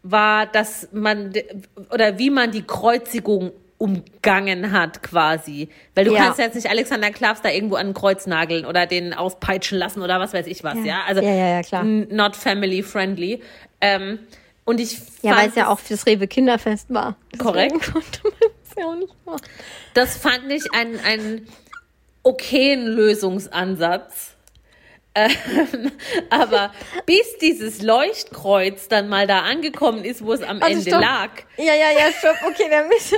[0.02, 1.46] war, dass man de-
[1.92, 5.70] oder wie man die Kreuzigung umgangen hat quasi.
[5.96, 6.20] Weil du Ja.
[6.26, 9.78] kannst ja jetzt nicht Alexander Klavs da irgendwo an ein Kreuz nageln oder den aufpeitschen
[9.80, 11.00] lassen oder was weiß ich was, ja?
[11.08, 11.84] Also Ja, ja, ja, klar.
[11.84, 13.42] not family friendly.
[13.82, 14.20] Ähm,
[14.66, 17.16] und ich Ja, weil es ja auch fürs Rewe Kinderfest war.
[17.34, 17.72] Deswegen Korrekt.
[17.94, 19.42] konnte man es ja auch nicht machen.
[19.94, 21.48] Das fand ich einen, einen
[22.24, 24.36] okayen Lösungsansatz.
[25.16, 25.92] Ähm,
[26.30, 26.72] aber
[27.06, 31.02] bis dieses Leuchtkreuz dann mal da angekommen ist, wo es am Also Ende stopp.
[31.02, 31.30] lag.
[31.58, 32.36] Ja, ja, ja, stopp.
[32.48, 33.18] Okay, wir müssen.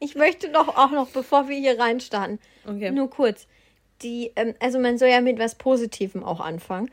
[0.00, 2.90] Ich möchte doch auch noch, bevor wir hier reinstarten, Okay.
[2.90, 3.46] nur kurz.
[4.02, 6.90] Die, ähm, also man soll ja mit was Positivem auch anfangen.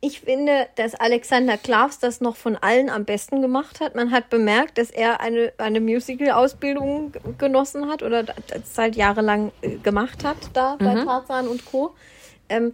[0.00, 3.94] Ich finde, dass Alexander Klavs das noch von allen am besten gemacht hat.
[3.94, 9.76] Man hat bemerkt, dass er eine, eine Musical-Ausbildung genossen hat oder das halt jahrelang äh,
[9.78, 11.94] gemacht hat da bei Tarzan und Co.
[12.48, 12.72] Ähm,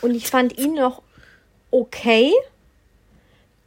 [0.00, 1.02] und ich fand ihn noch
[1.70, 2.32] okay.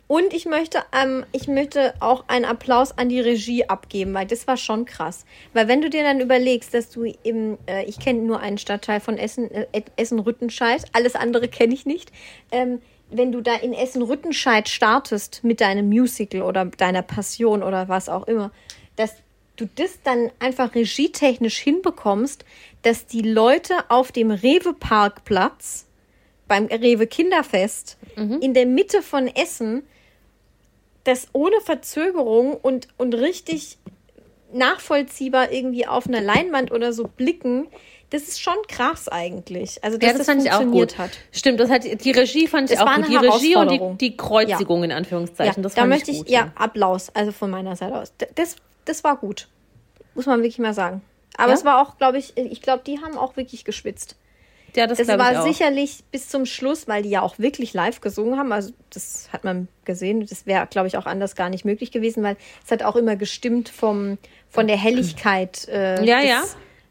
[0.07, 4.45] Und ich möchte, ähm, ich möchte auch einen Applaus an die Regie abgeben, weil das
[4.45, 5.25] war schon krass.
[5.53, 8.99] Weil wenn du dir dann überlegst, dass du im, äh, ich kenne nur einen Stadtteil
[8.99, 9.65] von Essen, äh,
[9.95, 12.11] Essen-Rüttenscheid, alles andere kenne ich nicht.
[12.51, 18.07] Ähm, wenn du da in Essen-Rüttenscheid startest mit deinem Musical oder deiner Passion oder was
[18.07, 18.51] auch immer,
[18.95, 19.15] dass
[19.55, 22.45] du das dann einfach regietechnisch hinbekommst,
[22.85, 25.87] dass die Leute auf dem Rewe-Parkplatz
[26.47, 29.83] beim Rewe Kinderfest in der Mitte von Essen
[31.03, 33.77] das ohne Verzögerung und, und richtig
[34.53, 37.67] nachvollziehbar irgendwie auf einer Leinwand oder so blicken,
[38.11, 39.83] das ist schon krass eigentlich.
[39.83, 40.97] Also, dass Ja, das, fand ich auch funktioniert gut.
[40.99, 41.11] hat.
[41.31, 43.09] Stimmt, das hat die Regie fand ich Das war auch gut.
[43.09, 45.55] Die Regie und die, die Kreuzigung in Anführungszeichen.
[45.57, 46.31] Ja, das da fand möchte ich ich, gut.
[46.31, 48.13] ja, Applaus, also von meiner Seite aus.
[48.35, 49.47] Das, das war gut.
[50.13, 51.01] Muss man wirklich mal sagen.
[51.37, 51.53] Aber Ja?
[51.55, 54.15] es war auch, glaube ich, ich glaube, die haben auch wirklich geschwitzt.
[54.75, 58.37] ja, das, Das war sicherlich bis zum Schluss, weil die ja auch wirklich live gesungen
[58.37, 58.51] haben.
[58.51, 60.25] Also das hat man gesehen.
[60.25, 63.15] Das wäre, glaube ich, auch anders gar nicht möglich gewesen, weil es hat auch immer
[63.15, 64.17] gestimmt vom,
[64.49, 65.67] von der Helligkeit.
[65.67, 66.43] Äh, Ja, des, ja.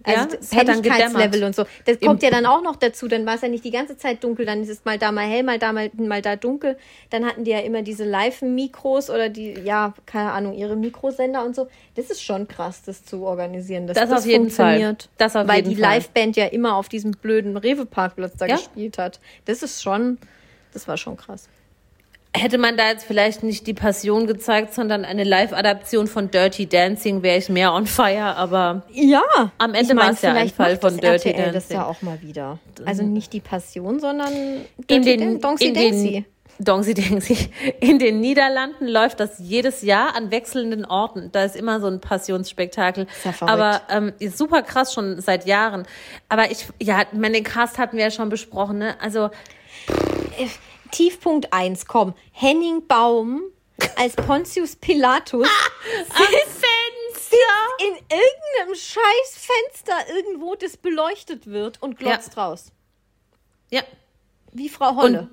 [0.07, 1.64] Also Ja, das Helligkeitslevel und so.
[1.87, 3.09] Das kommt ja dann auch noch dazu.
[3.09, 4.45] Dann war es ja nicht die ganze Zeit dunkel.
[4.45, 6.77] Dann ist es mal da mal hell, mal da mal, mal da dunkel.
[7.11, 11.57] Dann hatten die ja immer diese Live-Mikros oder die, ja, keine Ahnung, ihre Mikrosender und
[11.57, 11.69] so.
[11.95, 13.87] Das ist schon krass, das zu organisieren.
[13.87, 14.73] Dass Das das, auf jeden Fall.
[14.75, 15.09] funktioniert.
[15.17, 15.81] Das auf weil jeden die.
[15.81, 18.57] Liveband ja immer auf diesem blöden Rewe-Parkplatz da Ja.
[18.57, 19.21] gespielt hat.
[19.47, 20.19] Das ist schon,
[20.75, 21.49] das war schon krass.
[22.37, 27.23] Hätte man da jetzt vielleicht nicht die Passion gezeigt, sondern eine Live-Adaption von Dirty Dancing,
[27.23, 29.23] wäre ich mehr on fire, aber Ja.
[29.59, 31.77] Am Ende war es ja ein Fall von das Dirty RTL das Dancing.
[31.77, 32.59] ja auch mal wieder.
[32.85, 36.11] Also nicht die Passion, sondern in Dirty den, Dan- Donksy in Dancy.
[36.12, 36.25] den
[36.64, 37.51] Dongsi Dengsi.
[37.81, 41.31] In den Niederlanden läuft das jedes Jahr an wechselnden Orten.
[41.33, 43.09] Da ist immer so ein Passionsspektakel.
[43.25, 43.35] ja.
[43.40, 45.85] Aber ähm, ist super krass schon seit Jahren.
[46.29, 48.94] Aber ich, ja, meine, den Cast hatten wir ja schon besprochen, ne?
[49.01, 49.31] Also
[50.90, 52.14] Tiefpunkt 1, komm.
[52.33, 53.42] Henning Baum
[53.97, 55.49] als Pontius Pilatus
[56.11, 57.37] am Fenster.
[57.81, 62.73] in irgendeinem scheiß Fenster irgendwo, das beleuchtet wird und glotzt raus.
[63.70, 63.83] Ja.
[64.53, 65.20] Wie Frau Holle.
[65.20, 65.31] Und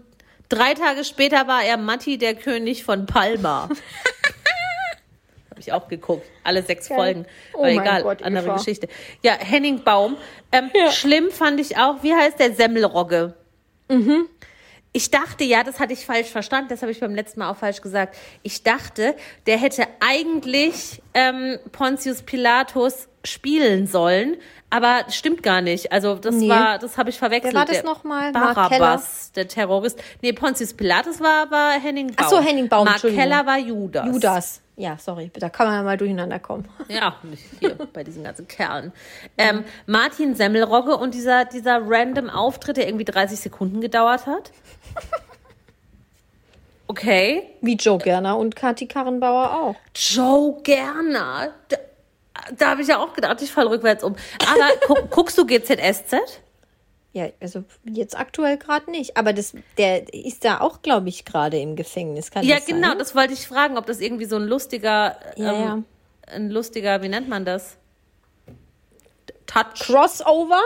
[0.50, 3.70] drei Tage später war er Matti, der König von Palma.
[5.50, 6.26] Habe ich auch geguckt.
[6.44, 6.98] Alle sechs Geil.
[6.98, 7.26] Folgen.
[7.54, 8.58] Oh Aber egal, Gott, andere Eva.
[8.58, 8.88] Geschichte.
[9.22, 10.18] Ja, Henning Baum.
[10.52, 13.36] Ähm, Schlimm fand ich auch, wie heißt der Semmelrogge?
[13.90, 14.28] Mhm.
[14.94, 17.56] Ich dachte, ja, das hatte ich falsch verstanden, das habe ich beim letzten Mal auch
[17.56, 18.18] falsch gesagt.
[18.44, 24.36] Ich dachte, der hätte eigentlich ähm, Pontius Pilatus spielen sollen,
[24.72, 25.92] aber stimmt gar nicht.
[25.92, 26.50] Also das Nee.
[26.50, 27.54] war, das habe ich verwechselt.
[27.54, 28.32] Wer war das Der noch mal?
[28.32, 30.02] Mark Barabbas, der Terrorist.
[30.22, 32.16] Nee, Pontius Pilatus war, war Henning Baum.
[32.18, 33.02] Ach so, Henning Baum, Mark.
[33.02, 34.06] Keller war Judas.
[34.08, 34.62] Judas.
[34.78, 36.68] Ja, sorry, da kann man ja mal durcheinander kommen.
[36.88, 38.92] Ja, nicht hier bei diesen ganzen Kerlen.
[39.38, 44.52] Ähm, Martin Semmelrogge und dieser, dieser random Auftritt, der irgendwie 30 Sekunden gedauert hat.
[46.88, 47.44] Okay.
[47.62, 49.76] Wie Joe Gerner und Kathi Karrenbauer auch.
[49.96, 51.50] Joe Gerner.
[52.58, 54.16] Da, habe ich ja auch gedacht, ich falle rückwärts um.
[54.48, 56.16] Aber gu guckst du GZSZ?
[57.14, 59.18] Ja, also jetzt aktuell gerade nicht.
[59.18, 62.32] Aber das, der ist da auch, glaube ich, gerade im Gefängnis.
[62.32, 63.00] Kann Ja, das genau, Sein?
[63.00, 65.86] das wollte ich fragen, ob das irgendwie so ein lustiger, Ja, ähm,
[66.28, 67.78] ein lustiger, wie nennt man das?
[69.46, 69.82] Touch.
[69.82, 70.62] Crossover?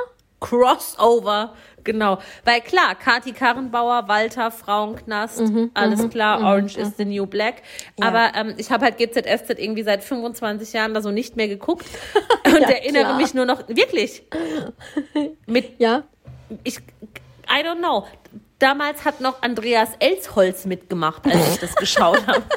[0.46, 1.54] Crossover,
[1.84, 2.20] genau.
[2.44, 5.42] Weil klar, Kati Karrenbauer, Walter, Frauenknast,
[5.74, 7.64] alles klar, Orange is the New Black.
[8.00, 8.08] Ja.
[8.08, 11.86] Aber ähm, ich habe halt GZSZ irgendwie seit 25 Jahren da so nicht mehr geguckt
[12.46, 13.18] und Ja, erinnere klar.
[13.18, 14.24] mich nur noch, wirklich,
[15.48, 16.04] mit, Ja.
[16.64, 18.06] ich, I don't know.
[18.60, 22.44] Damals hat noch Andreas Elsholz mitgemacht, als ich das geschaut habe.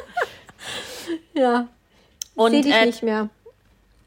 [1.33, 1.67] Ja.
[2.35, 3.29] Und sehe dich äh, nicht mehr.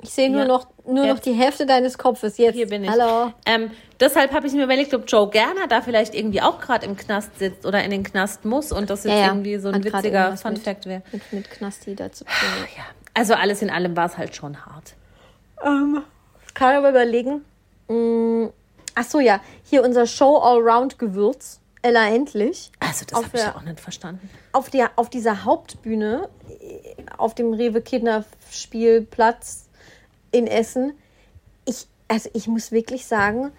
[0.02, 0.46] Ich sehe nur ja.
[0.48, 2.36] noch nur noch die Hälfte deines Kopfes.
[2.38, 2.56] Jetzt.
[2.56, 2.90] Hier bin ich.
[2.90, 3.32] Hallo.
[3.46, 6.96] Ähm, deshalb habe ich mir überlegt, ob Joe Gerner da vielleicht irgendwie auch gerade im
[6.96, 9.26] Knast sitzt oder in den Knast muss und das jetzt Ja, ja.
[9.28, 11.02] irgendwie so ein Hat witziger Fun Fact wäre.
[11.12, 12.32] Mit, mit Knasti dazu tun.
[12.76, 12.82] Ja.
[13.14, 14.94] Also alles in allem war es halt schon hart.
[15.64, 16.02] Ähm,
[16.48, 17.44] ich kann aber überlegen.
[17.88, 18.46] Mm,
[18.96, 19.40] ach so, ja.
[19.62, 21.60] Hier unser Show Allround Gewürz.
[21.82, 22.70] Ella endlich.
[22.80, 24.28] Also das Auf habe ich der- auch nicht verstanden.
[24.52, 26.28] Auf, der, auf dieser Hauptbühne,
[27.18, 29.68] auf dem Rewe Kinderspielplatz
[30.32, 30.92] in Essen.
[31.64, 33.52] Ich, also ich muss wirklich sagen,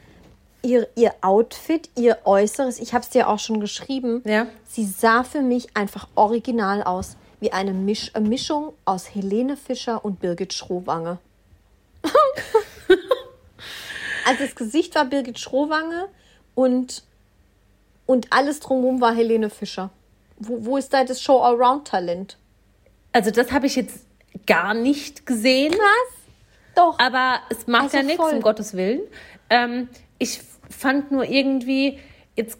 [0.62, 4.48] ihr, ihr Outfit, ihr Äußeres, ich habe es dir auch schon geschrieben, Ja.
[4.68, 7.16] sie sah für mich einfach original aus.
[7.40, 11.18] Wie eine Misch, äh, Mischung aus Helene Fischer und Birgit Schrowange.
[14.26, 16.08] also das Gesicht war Birgit Schrowange
[16.56, 17.04] und,
[18.06, 19.90] und alles drumherum war Helene Fischer.
[20.40, 22.38] Wo, wo ist da das Show-Allround-Talent?
[23.12, 24.06] Also das habe ich jetzt
[24.48, 25.74] gar nicht gesehen.
[25.74, 26.23] Was?
[26.76, 26.98] Doch.
[27.00, 28.34] Aber es macht Also ja nichts, voll.
[28.34, 29.02] um Gottes Willen.
[29.50, 32.00] Ähm, ich fand nur irgendwie,
[32.36, 32.58] jetzt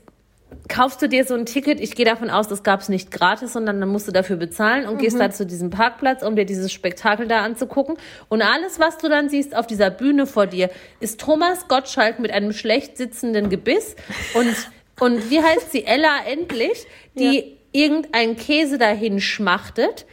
[0.70, 3.54] kaufst du dir so ein Ticket, ich gehe davon aus, das gab es nicht gratis,
[3.54, 5.00] sondern dann musst du dafür bezahlen und Mhm.
[5.00, 7.98] gehst da zu diesem Parkplatz, um dir dieses Spektakel da anzugucken.
[8.30, 12.32] Und alles, was du dann siehst auf dieser Bühne vor dir, ist Thomas Gottschalk mit
[12.32, 13.96] einem schlecht sitzenden Gebiss
[14.36, 14.56] und,
[15.00, 16.86] und wie heißt sie, Ella endlich,
[17.18, 20.06] die irgendein Käse dahin schmachtet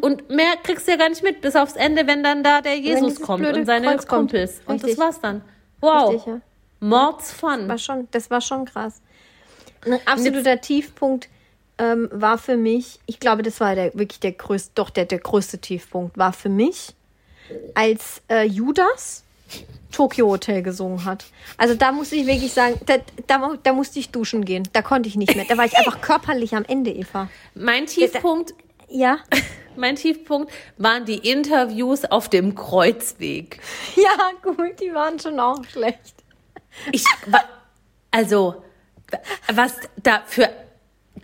[0.00, 2.76] und mehr kriegst du ja gar nicht mit, bis aufs Ende, wenn dann da der
[2.78, 3.22] Jesus Mhm.
[3.22, 4.30] kommt und seine Kreuz kommt.
[4.32, 4.60] Kumpels.
[4.66, 5.42] Und das war's dann.
[5.80, 6.10] Wow.
[6.14, 6.40] Richtig, ja.
[6.80, 7.68] Mordsfun.
[7.68, 9.00] war schon, das war schon krass.
[9.86, 11.28] Ein absoluter Tiefpunkt
[11.78, 15.18] ähm, war für mich, ich glaube, das war der, wirklich der größte, doch der, der
[15.18, 16.94] größte Tiefpunkt, war für mich,
[17.74, 19.24] als äh, Judas
[19.92, 21.26] Tokyo Hotel gesungen hat.
[21.56, 24.68] Also da muss ich wirklich sagen, da, da, da musste ich duschen gehen.
[24.72, 25.44] Da konnte ich nicht mehr.
[25.48, 27.28] Da war ich einfach körperlich am Ende, Eva.
[27.54, 28.54] Mein Tiefpunkt,
[28.88, 29.18] Ja,
[29.76, 33.60] mein Tiefpunkt waren die Interviews auf dem Kreuzweg.
[33.96, 36.14] ja, gut, die waren schon auch schlecht.
[36.90, 37.04] Ich,
[38.10, 38.62] also,
[39.52, 40.48] was da für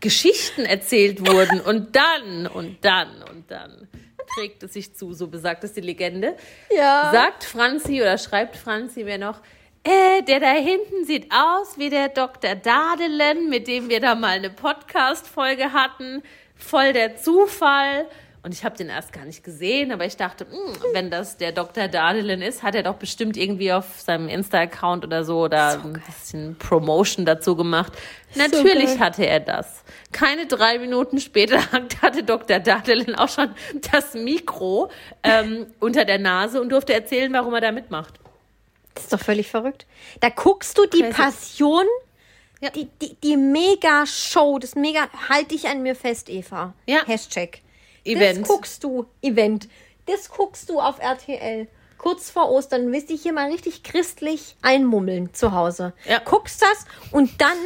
[0.00, 3.88] Geschichten erzählt wurden und dann und dann und dann
[4.34, 6.36] trägt es sich zu, so besagt es die Legende.
[6.70, 7.10] Ja.
[7.12, 9.40] Sagt Franzi oder schreibt Franzi mir noch,
[9.84, 12.54] äh, der da hinten sieht aus wie der Dr.
[12.54, 16.22] Dadelen, mit dem wir da mal eine Podcast-Folge hatten.
[16.56, 18.06] Voll der Zufall.
[18.48, 21.52] Und ich habe den erst gar nicht gesehen, aber ich dachte, hm, wenn das der
[21.52, 21.86] Dr.
[21.86, 26.56] Dadelen ist, hat er doch bestimmt irgendwie auf seinem Insta-Account oder so da ein bisschen
[26.56, 27.92] Promotion dazu gemacht.
[28.36, 29.00] Natürlich geil.
[29.00, 29.84] hatte er das.
[30.12, 31.60] Keine drei Minuten später
[32.00, 32.58] hatte Dr.
[32.58, 33.50] Dadelen auch schon
[33.92, 34.90] das Mikro
[35.22, 38.14] ähm, unter der Nase und durfte erzählen, warum er da mitmacht.
[38.94, 39.84] Das ist doch völlig verrückt.
[40.20, 41.12] Da guckst du die Crazy.
[41.12, 41.84] Passion,
[42.62, 42.70] Ja.
[42.70, 46.72] die, die, die Mega-Show, das Mega, halt dich an mir fest, Eva.
[46.86, 47.04] Ja.
[47.04, 47.58] Hashtag.
[48.08, 48.40] Event.
[48.42, 49.68] Das guckst du, Event.
[50.06, 51.68] Das guckst du auf RTL.
[51.98, 55.92] Kurz vor Ostern willst dich hier mal richtig christlich einmummeln zu Hause.
[56.08, 56.20] Ja.
[56.24, 57.56] Guckst das und dann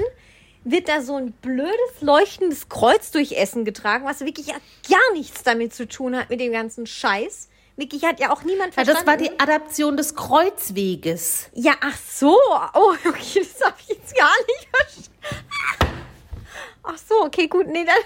[0.64, 4.54] wird da so ein blödes, leuchtendes Kreuz durch Essen getragen, was wirklich ja
[4.88, 7.48] gar nichts damit zu tun hat mit dem ganzen Scheiß.
[7.76, 9.00] Wirklich hat ja auch niemand Ja, verstanden.
[9.00, 11.48] das war die Adaption des Kreuzweges.
[11.54, 12.38] Ja, ach so.
[12.74, 16.02] Oh, okay, das habe ich jetzt gar nicht verstanden.
[16.84, 17.66] Ach so, okay, gut.
[17.68, 17.96] Nee, dann.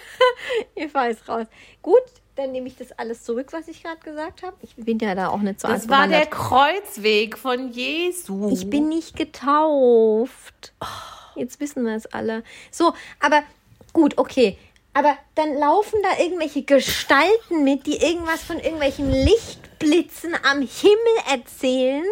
[0.75, 1.47] Eva ist raus.
[1.83, 2.03] Gut,
[2.37, 4.57] dann nehme ich das alles zurück, was ich gerade gesagt habe.
[4.63, 6.27] Ich bin ja da auch nicht so Das war der.
[6.27, 8.51] Kreuzweg von Jesu.
[8.53, 10.73] Ich bin nicht getauft.
[11.35, 12.45] Jetzt wissen wir es alle.
[12.71, 13.43] So, aber
[13.93, 14.59] gut, okay.
[14.93, 22.07] Aber dann laufen da irgendwelche Gestalten mit, die irgendwas von irgendwelchen Lichtblitzen am Himmel erzählen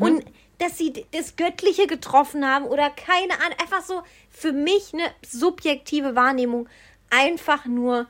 [0.00, 0.24] und
[0.58, 3.58] dass sie das Göttliche getroffen haben oder keine Ahnung.
[3.60, 6.68] Einfach so für mich eine subjektive Wahrnehmung.
[7.10, 8.06] Einfach nur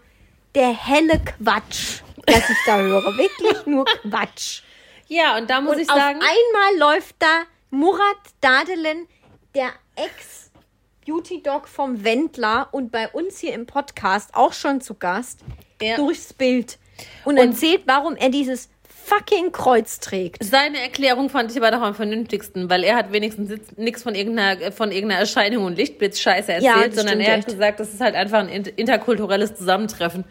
[0.54, 3.02] der helle Quatsch, was ich da höre.
[3.16, 4.62] Wirklich nur Quatsch.
[5.08, 9.06] Ja, und da muss Und ich auf sagen, einmal läuft da Murat Dadelen,
[9.54, 15.40] der Ex-Beauty-Dog vom Wendler und bei uns hier im Podcast auch schon zu Gast,
[15.80, 15.96] Ja.
[15.96, 16.78] durchs Bild
[17.24, 18.68] und, erzählt, warum er dieses
[19.04, 20.42] fucking Kreuz trägt.
[20.42, 24.72] seine Erklärung fand ich aber doch am vernünftigsten, weil er hat wenigstens nichts von irgendeiner,
[24.72, 27.48] von irgendeiner Erscheinung und Lichtblitzscheiße erzählt, Ja, sondern er hat echt.
[27.48, 30.24] gesagt, das ist halt einfach ein inter- interkulturelles Zusammentreffen.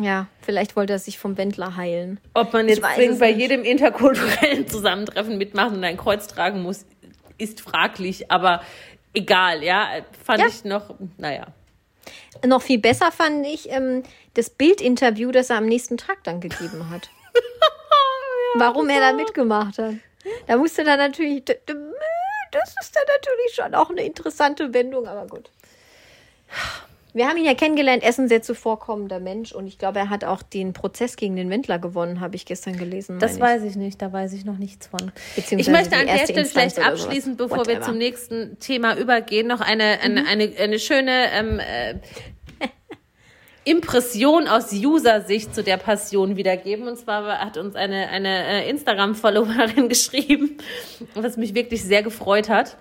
[0.00, 2.18] Ja, vielleicht wollte er sich vom Wendler heilen.
[2.34, 2.96] Ob man jetzt bei
[3.32, 3.38] nicht.
[3.40, 6.84] jedem interkulturellen Zusammentreffen mitmachen und ein Kreuz tragen muss,
[7.38, 8.62] ist fraglich, aber
[9.12, 9.88] egal, ja,
[10.24, 10.46] fand Ja.
[10.48, 11.46] ich noch, naja.
[12.44, 14.02] Noch viel besser fand ich ähm,
[14.34, 17.08] das Bildinterview, das er am nächsten Tag dann gegeben hat.
[18.54, 19.94] Warum er da mitgemacht hat.
[20.46, 25.50] Da musste dann natürlich, das ist dann natürlich schon auch eine interessante Wendung, aber gut.
[27.12, 30.10] Wir haben ihn ja kennengelernt, er ist ein sehr zuvorkommender Mensch und ich glaube, er
[30.10, 33.20] hat auch den Prozess gegen den Wendler gewonnen, habe ich gestern gelesen.
[33.20, 35.12] Das meine weiß ich nicht, da weiß ich noch nichts von.
[35.36, 37.80] Ich möchte an der Stelle vielleicht abschließend, bevor wir Whatever.
[37.80, 37.84] Mhm.
[37.84, 41.94] zum nächsten Thema übergehen, noch eine, eine, eine, eine schöne ähm, äh,
[43.64, 46.86] Impression aus User-Sicht zu der Passion wiedergeben.
[46.86, 50.58] Und zwar hat uns eine, eine äh, Instagram-Followerin geschrieben,
[51.14, 52.76] was mich wirklich sehr gefreut hat.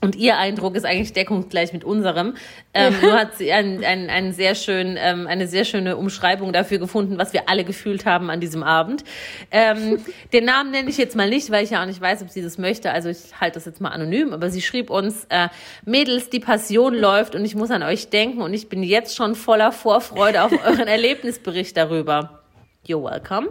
[0.00, 2.34] Und ihr Eindruck ist eigentlich deckungsgleich mit unserem.
[2.72, 6.78] Ähm, nur hat sie ein, ein, ein sehr schön, ähm, eine sehr schöne Umschreibung dafür
[6.78, 9.02] gefunden, was wir alle gefühlt haben an diesem Abend.
[9.50, 9.98] Ähm,
[10.32, 12.42] den Namen nenne ich jetzt mal nicht, weil ich ja auch nicht weiß, ob sie
[12.42, 12.92] das möchte.
[12.92, 14.32] Also ich halte das jetzt mal anonym.
[14.32, 15.48] Aber sie schrieb uns, äh,
[15.84, 19.34] Mädels, die Passion läuft und ich muss an euch denken und ich bin jetzt schon
[19.34, 22.44] voller Vorfreude auf euren Erlebnisbericht darüber.
[22.86, 23.48] You're welcome.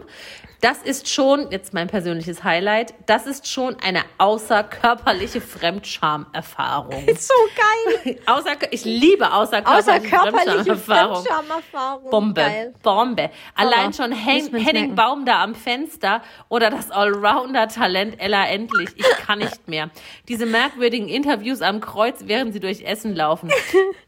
[0.60, 7.06] Das ist schon, jetzt mein persönliches Highlight, das ist schon eine außerkörperliche Fremdscham-Erfahrung.
[7.16, 7.34] so
[8.04, 8.18] geil.
[8.26, 11.24] Außer, ich liebe außerkörperliche, Außerkörperliche Fremdscham-Erfahrung.
[11.24, 12.10] Fremdscham-Erfahrung.
[12.10, 12.74] Bombe, Geil.
[12.82, 13.30] Bombe.
[13.54, 14.96] Allein schon Hen Henning.
[14.96, 18.88] Baum da am Fenster oder das Allrounder-Talent Ella Endlich.
[18.96, 19.90] Ich kann nicht mehr.
[20.26, 23.48] Diese merkwürdigen Interviews am Kreuz, während sie durch Essen laufen.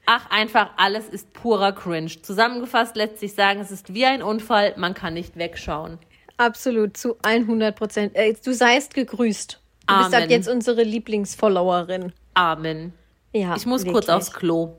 [0.05, 2.11] Ach, einfach alles ist purer Cringe.
[2.23, 6.01] Zusammengefasst lässt sich sagen, es ist wie ein Unfall, man kann nicht wegschauen.
[6.41, 8.17] Absolut, zu 100 Prozent.
[8.17, 9.61] Äh, du seist gegrüßt.
[9.87, 10.23] Du bist Amen.
[10.25, 12.15] ab jetzt unsere Lieblingsfollowerin.
[12.33, 12.95] Amen.
[13.35, 13.93] Ja, Ich muss wirklich.
[13.93, 14.73] kurz aufs Klo.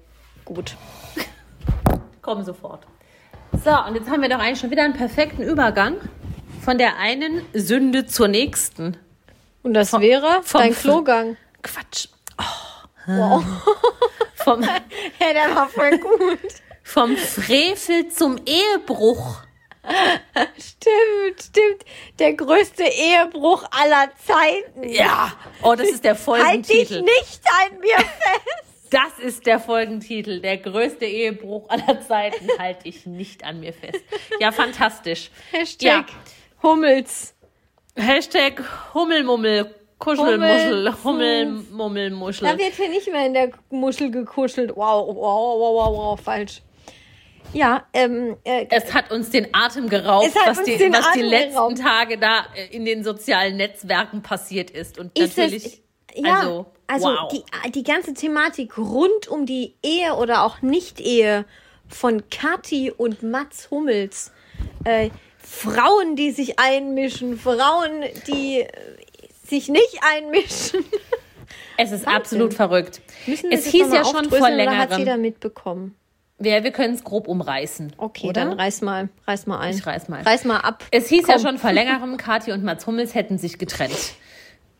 [0.44, 0.76] Gut.
[2.24, 2.88] Komm sofort.
[3.64, 5.98] So, und jetzt haben wir doch eigentlich schon wieder einen perfekten Übergang
[6.66, 8.98] von der einen Sünde zur nächsten.
[9.62, 11.38] Und das wäre vom dein Klogang.
[11.62, 12.08] Quatsch.
[13.06, 13.44] Wow.
[14.34, 14.80] Vom, ja,
[15.20, 16.40] der war voll gut.
[16.82, 19.44] vom Frevel zum Ehebruch.
[20.58, 21.86] Stimmt, stimmt.
[22.20, 24.88] Der größte Ehebruch aller Zeiten.
[24.88, 25.34] Ja.
[25.64, 26.20] Oh, das ist der Halt
[26.70, 27.02] dich Folgentitel.
[27.02, 27.42] nicht
[27.72, 28.88] an mir fest.
[28.92, 30.42] Das ist der Folgentitel.
[30.42, 34.04] Der größte Ehebruch aller Zeiten halte ich nicht an mir fest.
[34.40, 35.32] Ja, fantastisch.
[35.52, 36.06] Hashtag
[36.62, 37.34] Hummels.
[37.98, 38.04] Ja.
[38.04, 38.62] Hashtag
[38.94, 39.76] Hummelmummel.
[39.98, 40.94] Kuschelmuschel.
[41.04, 42.48] Hummel- Hummelmummelmuschel.
[42.48, 44.72] Da wird hier nicht mehr in der Muschel gekuschelt.
[44.76, 46.62] Wow, wow, wow, wow, wow, falsch.
[47.54, 51.54] Ja, ähm, äh, Es hat uns den Atem geraubt, was, die, was die Atem letzten
[51.54, 51.80] geraubt.
[51.80, 55.00] Tage da äh, in den sozialen Netzwerken passiert ist.
[55.00, 55.82] Und ist natürlich, es,
[56.16, 57.32] ja, also, also, wow.
[57.32, 61.46] die, die ganze Thematik rund um die Ehe oder auch Nicht-Ehe
[61.88, 64.32] von Kathi und Mats Hummels.
[64.84, 68.68] Äh, Frauen, die sich einmischen, Frauen, die äh,
[69.46, 70.86] sich nicht einmischen.
[71.78, 72.08] es ist Wahnsinn.
[72.08, 73.02] absolut verrückt.
[73.50, 75.22] Es hieß ja schon vor oder hat jeder längerem.
[75.22, 75.96] mitbekommen?
[76.42, 77.94] Wir, wir können es grob umreißen.
[77.98, 78.46] Okay, oder?
[78.46, 79.76] dann reiß mal, reiß mal ein.
[79.76, 80.22] Ich reiß mal.
[80.22, 80.84] Reiß mal ab.
[80.92, 81.44] Es hieß ja Komm.
[81.44, 84.14] schon vor längerem, Kathi und Mats Hummels hätten sich getrennt.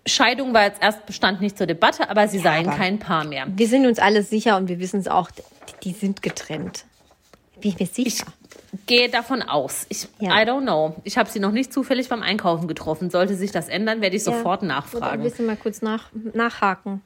[0.08, 3.46] Scheidung war jetzt erst bestand nicht zur Debatte, aber sie seien aber- kein Paar mehr.
[3.56, 5.44] Wir sind uns alle sicher und wir wissen es auch, die,
[5.84, 6.86] die sind getrennt.
[7.60, 8.26] Bin ich mir sicher.
[8.88, 9.86] Gehe davon aus.
[9.90, 10.32] Ich, Ja.
[10.42, 10.96] I don't know.
[11.04, 13.12] Ich habe sie noch nicht zufällig beim Einkaufen getroffen.
[13.12, 14.70] Sollte sich das ändern, werde ich sofort Ja.
[14.70, 15.24] nachfragen.
[15.24, 17.02] Willst du mal kurz nach, nachhaken?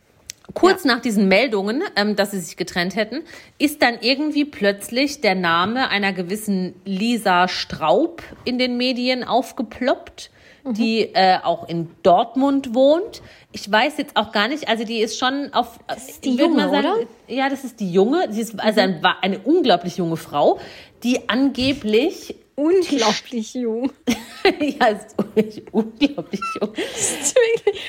[0.53, 3.23] Kurz nach diesen Meldungen, ähm, dass sie sich getrennt hätten,
[3.57, 10.29] ist dann irgendwie plötzlich der Name einer gewissen Lisa Straub in den Medien aufgeploppt,
[10.63, 13.21] die äh, auch in Dortmund wohnt.
[13.51, 15.79] Ich weiß jetzt auch gar nicht, also die ist schon auf.
[15.87, 16.95] Das ist die Junge, oder?
[17.27, 18.27] Ja, das ist die Junge.
[18.31, 20.59] Sie ist also ein, war eine unglaublich junge Frau,
[21.03, 22.35] die angeblich.
[22.55, 23.91] Unglaublich jung.
[24.61, 26.71] ja, ist wirklich unglaublich jung.
[26.73, 27.81] Das ist wirklich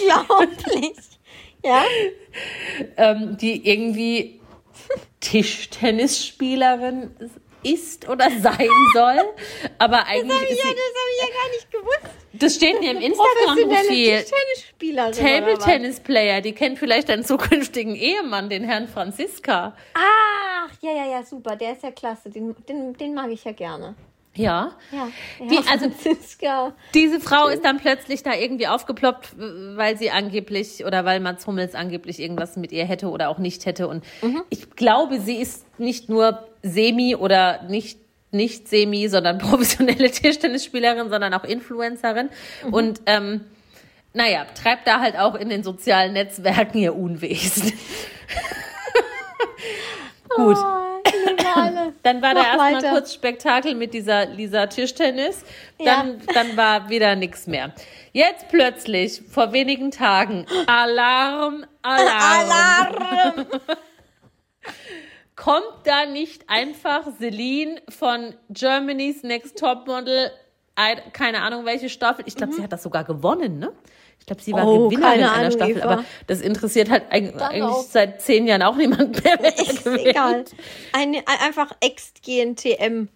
[0.00, 1.13] unglaublich.
[1.64, 1.84] Ja?
[2.96, 4.40] ähm, die irgendwie
[5.20, 7.10] Tischtennisspielerin
[7.62, 9.20] ist oder sein soll.
[9.78, 12.14] Aber eigentlich Ja, ist das sie, habe ich ja gar nicht gewusst.
[12.34, 14.18] das steht in ihrem Professionelle Instagram-Profil.
[14.20, 15.12] Tischtennisspielerin.
[15.12, 15.64] Table oder was?
[15.64, 19.74] Tennis Player, die kennt vielleicht deinen zukünftigen Ehemann, den Herrn Franziska.
[19.94, 21.56] Ach, ja, ja, ja, super.
[21.56, 22.28] Der ist ja klasse.
[22.28, 23.94] Den, den, den mag ich ja gerne.
[24.36, 24.72] Ja.
[24.90, 25.08] Ja,
[25.40, 26.72] ja Die- also- Franziska.
[26.94, 31.74] Diese Frau ist dann plötzlich da irgendwie aufgeploppt, weil sie angeblich oder weil Mats Hummels
[31.74, 33.88] angeblich irgendwas mit ihr hätte oder auch nicht hätte.
[33.88, 34.04] Und
[34.50, 37.98] ich glaube, sie ist nicht nur semi oder nicht
[38.30, 42.30] nicht semi, sondern professionelle Tischtennisspielerin, sondern auch Influencerin.
[42.72, 43.42] Und ähm,
[44.12, 47.72] naja, treibt da halt auch in den sozialen Netzwerken ihr Unwesen.
[50.36, 50.56] Gut.
[50.58, 50.93] Oh,
[51.56, 51.92] alle.
[52.02, 52.90] Dann war da Mach erstmal weiter.
[52.90, 55.44] kurz Spektakel mit dieser Lisa Tischtennis.
[55.78, 55.96] Ja.
[56.02, 57.72] Dann, dann war wieder nichts mehr.
[58.12, 62.50] Jetzt plötzlich, vor wenigen Tagen, Alarm, Alarm.
[62.50, 63.46] Alarm!
[65.36, 70.30] Kommt da nicht einfach Celine von Germany's Next Topmodel
[70.76, 72.24] ein- keine Ahnung welche Staffel.
[72.26, 73.72] Ich glaube, sie hat das sogar gewonnen, ne?
[74.24, 74.68] Ich glaube, sie war Mhm.
[74.70, 75.84] Oh, Gewinnerin einer Ahnung, Staffel, Eva.
[75.84, 77.82] aber das interessiert halt eig- eigentlich auch.
[77.82, 79.38] seit zehn Jahren auch niemand mehr.
[79.60, 80.46] Ist egal.
[80.94, 83.08] Ein- einfach Ex-GNTM.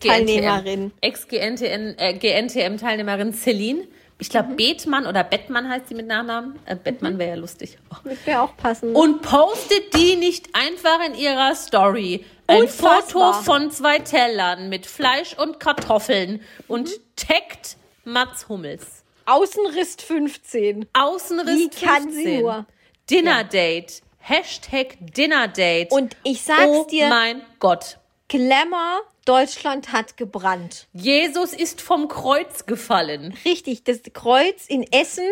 [0.00, 0.90] Teilnehmerin.
[1.00, 3.86] Ex-GNTM äh, Celine.
[4.20, 4.32] Ich Mhm.
[4.32, 6.58] glaube, Bethmann oder Bettmann heißt sie mit Nachnamen.
[6.66, 7.78] Äh, Bettmann wäre ja lustig.
[7.92, 7.96] Oh.
[8.02, 8.96] Das wäre auch passend.
[8.96, 12.24] Und postet die nicht einfach in ihrer Story.
[12.48, 13.34] Ein Unfassbar.
[13.34, 16.92] Foto von zwei Tellern mit Fleisch und Kartoffeln und Mhm.
[17.14, 18.97] taggt Mats Hummels.
[19.28, 20.88] Außenriss 15.
[20.94, 22.24] Außenriss Wie kann 15.
[22.24, 22.66] sie nur?
[23.10, 24.02] Dinner Date.
[24.18, 25.92] Hashtag Dinner Date.
[25.92, 27.98] Und ich sag's oh dir, mein Gott.
[28.28, 30.86] Glamour, Deutschland hat gebrannt.
[30.94, 33.36] Jesus ist vom Kreuz gefallen.
[33.44, 35.30] Richtig, das Kreuz in Essen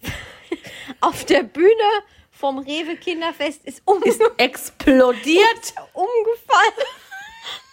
[1.00, 1.90] auf der Bühne
[2.30, 5.74] vom Rewe Kinderfest ist, um, Ist explodiert.
[5.92, 6.88] umgefallen.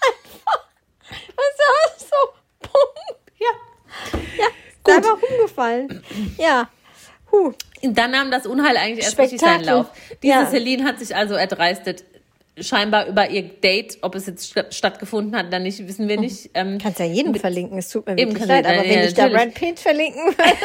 [0.08, 0.68] Einfach.
[1.36, 2.70] Was war so?
[2.70, 3.18] Bumm.
[3.38, 3.48] Ja.
[4.38, 4.48] Ja,
[4.88, 6.04] ist einfach umgefallen.
[6.38, 6.70] Ja.
[7.32, 7.52] Huh.
[7.84, 9.80] Dann nahm das Unheil eigentlich erst richtig seinen Spektakel.
[9.84, 9.88] Lauf.
[10.24, 10.46] Diese Ja.
[10.46, 12.04] Celine hat sich also erdreistet,
[12.60, 16.50] scheinbar über ihr Date, ob es jetzt sta- stattgefunden hat, dann nicht, wissen wir nicht.
[16.54, 19.14] Ähm, Kannst ja jeden verlinken, es tut mir Eben, wirklich leid, aber ja, wenn ich
[19.14, 19.28] da.
[19.28, 20.38] Brad Pitt verlinken würde,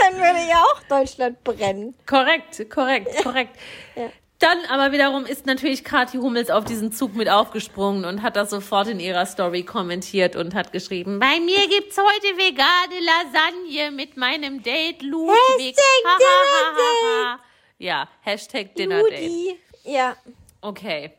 [0.00, 1.94] dann würde ja auch Deutschland brennen.
[2.06, 3.56] korrekt, korrekt, korrekt.
[3.96, 4.08] Ja.
[4.38, 8.50] Dann aber wiederum ist natürlich Kathi Hummels auf diesen Zug mit aufgesprungen und hat das
[8.50, 14.16] sofort in ihrer Story kommentiert und hat geschrieben, bei mir gibt's heute vegane Lasagne mit
[14.16, 15.76] meinem Date Ludwig.
[15.76, 17.40] Hashtag.
[17.78, 19.56] Ja, Hashtag Dinner Date.
[19.84, 20.16] Ja.
[20.60, 21.12] Okay.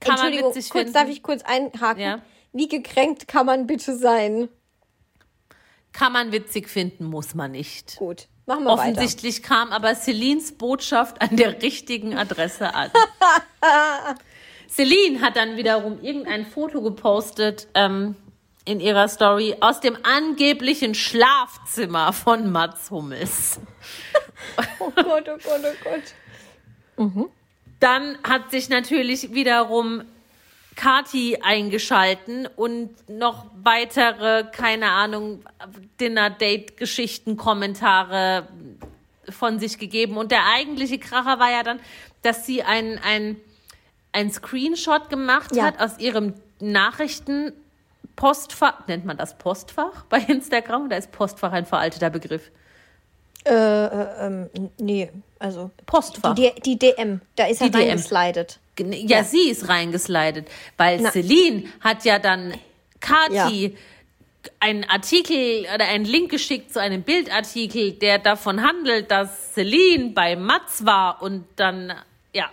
[0.00, 0.94] Kann man Entschuldigung, witzig kurz finden.
[0.94, 2.02] darf ich kurz einhaken.
[2.02, 2.22] Ja.
[2.52, 4.48] Wie gekränkt kann man bitte sein?
[5.92, 7.96] Kann man witzig finden, muss man nicht.
[7.96, 8.82] Gut, machen wir weiter.
[8.82, 12.90] Offensichtlich kam aber Celines Botschaft an der richtigen Adresse an.
[14.68, 18.16] Celine hat dann wiederum irgendein Foto gepostet ähm,
[18.64, 23.60] in ihrer Story aus dem angeblichen Schlafzimmer von Mats Hummels.
[24.78, 27.30] Oh Gott, oh Gott, oh Gott.
[27.80, 30.04] Dann hat sich natürlich wiederum
[30.76, 35.42] Kati eingeschalten und noch weitere, keine Ahnung,
[36.00, 38.48] Dinner-Date-Geschichten, Kommentare
[39.28, 40.16] von sich gegeben.
[40.16, 41.80] Und der eigentliche Kracher war ja dann,
[42.22, 43.36] dass sie ein, ein,
[44.12, 45.64] ein Screenshot gemacht Ja.
[45.64, 48.86] hat aus ihrem Nachrichtenpostfach.
[48.86, 50.84] Nennt man das Postfach bei Instagram?
[50.86, 52.50] Oder ist Postfach ein veralteter Begriff?
[53.46, 54.48] Äh, äh, ähm,
[54.78, 56.34] nee, also Postfach.
[56.34, 57.88] die, die DM, da ist er Die DM.
[57.90, 58.58] reingeslidet.
[58.76, 61.10] Gen- Ja, sie ist reingeslidet, weil Na.
[61.10, 62.54] Celine hat ja dann
[63.00, 63.76] Kati
[64.60, 70.36] einen Artikel oder einen Link geschickt zu einem Bildartikel, der davon handelt, dass Celine bei
[70.36, 71.92] Mats war und dann,
[72.32, 72.50] ja,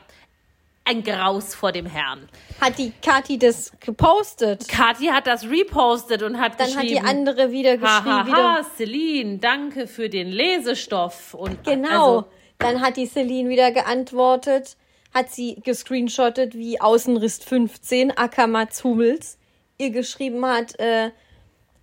[0.84, 2.28] ein Graus vor dem Herrn.
[2.60, 4.68] Hat die Kathi das gepostet?
[4.68, 8.66] Kathi hat das repostet und hat Dann hat geschrieben, die andere wieder geschrieben, ha, wieder,
[8.78, 11.34] Celine, danke für den Lesestoff.
[11.34, 11.90] Und Genau.
[11.90, 12.26] Also,
[12.58, 14.76] dann hat die Celine wieder geantwortet,
[15.14, 19.38] hat sie gescreenshottet, wie Außenriss 15, Ackermats Hummels,
[19.78, 21.12] ihr geschrieben hat, äh,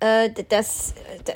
[0.00, 0.94] äh, dass,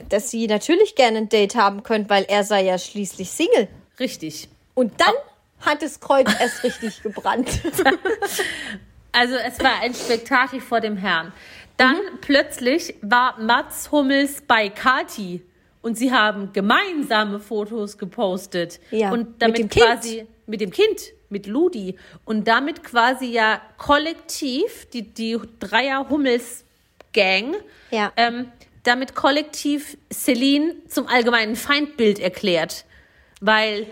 [0.09, 3.69] dass sie natürlich gerne ein Date haben könnte, weil er sei ja schließlich Single.
[4.01, 4.49] richtig.
[4.75, 5.13] Und dann
[5.61, 7.49] hat das Kreuz erst richtig gebrannt.
[9.15, 11.33] Also es war ein Spektakel vor dem Herrn.
[11.77, 12.19] Dann Mhm.
[12.23, 15.43] plötzlich war Mats Hummels bei Kati
[15.83, 18.81] und sie haben gemeinsame Fotos gepostet.
[18.91, 19.85] Ja, und damit mit dem Kind.
[19.85, 21.01] quasi mit dem Kind,
[21.33, 26.65] mit Ludi und damit quasi ja kollektiv die die Dreier Hummels
[27.13, 27.57] Gang
[27.91, 28.13] Ja.
[28.17, 28.53] ähm,
[28.85, 32.85] damit kollektiv Celine zum allgemeinen Feindbild erklärt.
[33.41, 33.87] Weil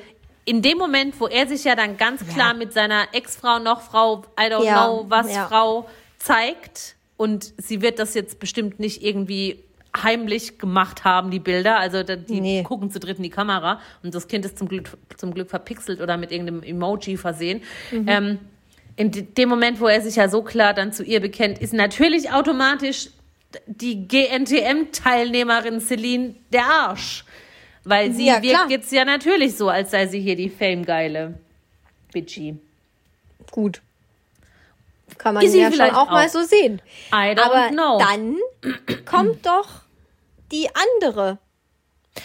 [0.44, 4.24] in dem Moment, wo er sich ja dann ganz klar mit seiner Ex-Frau, noch Frau,
[4.38, 5.46] I don't Ja, know, was ja.
[5.48, 5.88] Frau
[6.18, 9.62] zeigt, und sie wird das jetzt bestimmt nicht irgendwie
[9.96, 11.78] heimlich gemacht haben, die Bilder.
[11.78, 12.62] Also die Nee.
[12.62, 16.00] gucken zu dritt in die Kamera und das Kind ist zum Glück, zum Glück verpixelt
[16.00, 17.62] oder mit irgendeinem Emoji versehen.
[17.90, 18.04] Mhm.
[18.08, 18.38] Ähm,
[18.96, 21.72] in de- dem Moment, wo er sich ja so klar dann zu ihr bekennt, ist
[21.72, 23.08] natürlich automatisch
[23.66, 27.24] die GNTM-Teilnehmerin Celine der Arsch.
[27.84, 28.60] Weil sie Ja, klar.
[28.60, 31.34] wirkt jetzt ja natürlich so, als sei sie hier die Fame-geile
[32.12, 32.56] Bitchy.
[33.50, 33.80] Gut.
[35.18, 36.30] Kann man Ist ja schon vielleicht auch, mal auch.
[36.30, 36.80] so sehen.
[37.12, 37.98] I don't Aber know.
[37.98, 38.36] dann
[39.06, 39.79] kommt doch
[40.50, 41.38] die andere.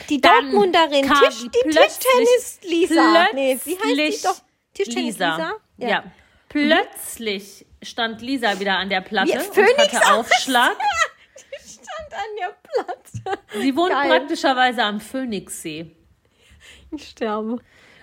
[0.10, 3.28] Die Dann Dortmunderin, Tisch, die Tischtennis-Lisa.
[3.34, 4.42] Nee, wie heißt die doch?
[4.74, 5.54] Tischtennis-Lisa?
[5.78, 6.04] Ja.
[6.50, 10.78] Plötzlich stand Lisa wieder an der Platte Wie und Phoenix hatte Aufschlag.
[11.38, 13.40] Die stand an der Platte.
[13.60, 14.10] Sie wohnt Geil.
[14.10, 15.92] praktischerweise am Phoenixsee.
[16.92, 17.60] Ich sterbe.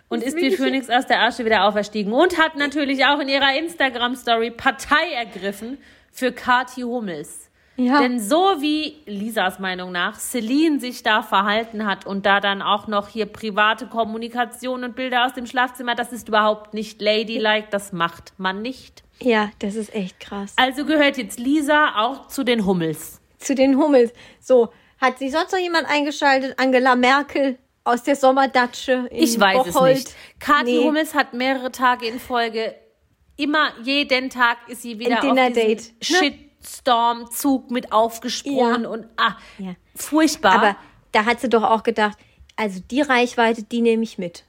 [0.09, 2.13] Und ist wie Phönix aus der Asche wieder auferstiegen.
[2.13, 5.79] Und hat natürlich auch in ihrer Instagram-Story Partei ergriffen
[6.11, 7.51] für Kati Hummels.
[7.77, 8.01] Ja.
[8.01, 12.87] Denn so wie Lisas Meinung nach Celine sich da verhalten hat und da dann auch
[12.87, 17.93] noch hier private Kommunikation und Bilder aus dem Schlafzimmer, das ist überhaupt nicht ladylike, das
[17.93, 19.03] macht man nicht.
[19.21, 20.53] Ja, das ist echt krass.
[20.57, 23.21] Also gehört jetzt Lisa auch zu den Hummels.
[23.39, 24.13] Zu den Hummels.
[24.41, 24.71] So,
[25.01, 26.59] hat sich sonst noch jemand eingeschaltet?
[26.59, 29.97] Angela Merkel aus der Sommerdatsche in Ich weiß Bocholt?
[29.97, 30.17] es nicht.
[30.39, 30.85] Kathi Nee.
[30.85, 32.75] Hummels hat mehrere Tage in Folge,
[33.37, 36.35] immer jeden Tag ist sie wieder Ein auf Dinner-Date, diesen ne?
[36.63, 38.89] Shitstorm-Zug mit aufgesprungen Ja.
[38.89, 39.75] und ah, Ja.
[39.95, 40.53] furchtbar.
[40.53, 40.77] Aber
[41.13, 42.19] da hat sie doch auch gedacht,
[42.57, 44.45] also die Reichweite, die nehme ich mit.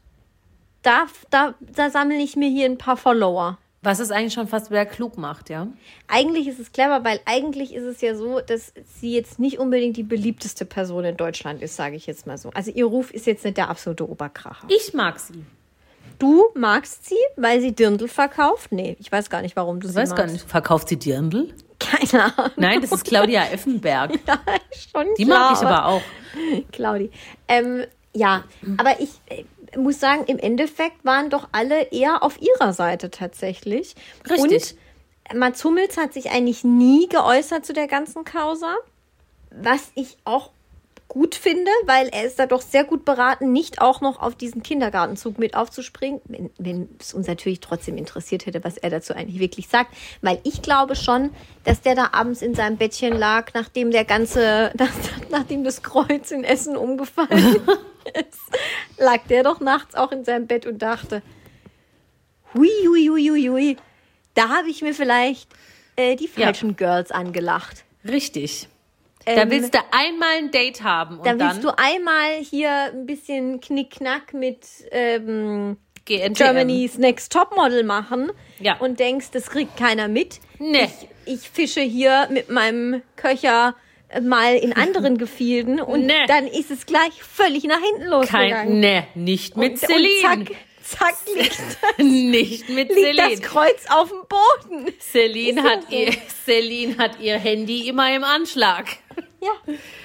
[0.81, 3.57] Da, da, da sammle ich mir hier ein paar Follower.
[3.81, 5.67] Was es eigentlich schon fast wieder klug macht, ja?
[6.07, 9.97] Eigentlich ist es clever, weil eigentlich ist es ja so, dass sie jetzt nicht unbedingt
[9.97, 12.49] die beliebteste Person in Deutschland ist, sage ich jetzt mal so.
[12.53, 14.67] Also ihr Ruf ist jetzt nicht der absolute Oberkracher.
[14.69, 15.43] Ich mag sie.
[16.17, 18.71] Du magst sie, weil sie Dirndl verkauft?
[18.71, 20.25] Nee, ich weiß gar nicht, warum du Ich sie weiß magst.
[20.25, 20.49] gar nicht.
[20.49, 21.53] Verkauft sie Dirndl?
[21.83, 22.51] Keine Ahnung.
[22.55, 24.11] Nein, das ist Claudia Effenberg.
[24.91, 26.01] Schon Die klar, mag ich aber auch.
[26.71, 27.11] Claudi.
[27.47, 28.43] Ähm, ja,
[28.77, 29.43] aber ich äh,
[29.77, 33.95] muss sagen, im Endeffekt waren doch alle eher auf ihrer Seite tatsächlich.
[34.29, 34.75] Richtig.
[35.31, 38.75] Und Mats Hummels hat sich eigentlich nie geäußert zu der ganzen Causa,
[39.51, 40.51] was ich auch
[41.07, 44.63] gut finde, weil er ist da doch sehr gut beraten, nicht auch noch auf diesen
[44.63, 49.39] Kindergartenzug mit aufzuspringen, wenn, wenn es uns natürlich trotzdem interessiert hätte, was er dazu eigentlich
[49.39, 51.29] wirklich sagt, weil ich glaube schon,
[51.65, 54.89] dass der da abends in seinem Bettchen lag, nachdem der ganze, nach,
[55.29, 57.29] nachdem das Kreuz in Essen umgefallen
[58.19, 58.39] ist,
[58.97, 61.21] lag der doch nachts auch in seinem Bett und dachte,
[62.55, 63.77] hui, hui, hui, hui, hui,
[64.33, 65.47] da habe ich mir vielleicht
[65.95, 66.45] äh, die Ja.
[66.45, 67.83] falschen Girls angelacht.
[68.03, 68.67] Richtig.
[69.25, 72.69] Da Ähm, willst du einmal ein Date haben und Dann dann, willst du einmal hier
[72.93, 76.33] ein bisschen Knickknack mit ähm, GNTM.
[76.33, 78.77] Germany's Next Topmodel machen Ja.
[78.79, 80.39] und denkst, das kriegt keiner mit.
[80.59, 80.89] Nee.
[81.25, 83.75] Ich, ich fische hier mit meinem Köcher
[84.21, 86.25] mal in anderen Gefilden und Nee.
[86.27, 88.79] dann ist es gleich völlig nach hinten Kein, losgegangen.
[88.79, 90.09] nee, nicht mit und, Celine.
[90.33, 93.41] Und zack, zack liegt, Nicht mit liegt das Celine.
[93.41, 94.93] Kreuz auf dem Boden.
[94.99, 95.95] Celine Ist ja hat, so.
[95.95, 96.13] ihr,
[96.45, 98.85] Celine hat ihr Handy immer im Anschlag.
[99.41, 99.51] Ja,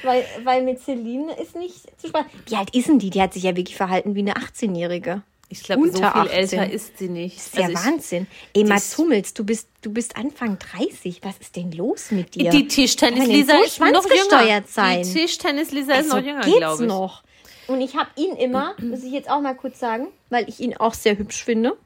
[0.02, 2.26] weil, weil mit Celine ist nicht zu sparen.
[2.46, 3.10] Wie alt ist denn die?
[3.10, 5.22] Die hat sich ja wirklich verhalten wie eine 18-Jährige.
[5.50, 6.36] Ich glaube, so viel Unter 18.
[6.38, 7.36] älter ist sie nicht.
[7.38, 8.26] Das ist ja Also ich- Wahnsinn.
[8.52, 11.20] Ist- Hummels, du bist, du bist Anfang 30.
[11.22, 12.50] Was ist denn los mit dir?
[12.50, 14.62] Die Tischtennis-Lisa denn ist so noch jünger.
[14.66, 15.02] sein?
[15.04, 16.88] Die Tischtennis-Lisa ist also, noch jünger, glaube ich.
[16.88, 17.22] noch.
[17.68, 20.76] Und ich habe ihn immer, muss ich jetzt auch mal kurz sagen, weil ich ihn
[20.76, 21.76] auch sehr hübsch finde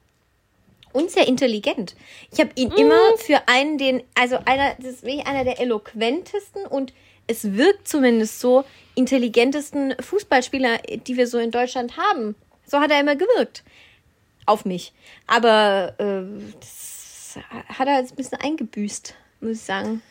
[0.93, 1.95] und sehr intelligent.
[2.31, 2.77] Ich habe ihn Mm.
[2.79, 6.93] immer für einen, den, also einer, das ist wirklich einer der eloquentesten und
[7.27, 8.65] es wirkt zumindest so
[8.95, 12.35] intelligentesten Fußballspieler, die wir so in Deutschland haben.
[12.67, 13.65] So hat er immer gewirkt.
[14.47, 14.93] Auf mich.
[15.27, 16.23] Aber äh,
[16.61, 20.03] das hat er jetzt ein bisschen eingebüßt, muss ich sagen.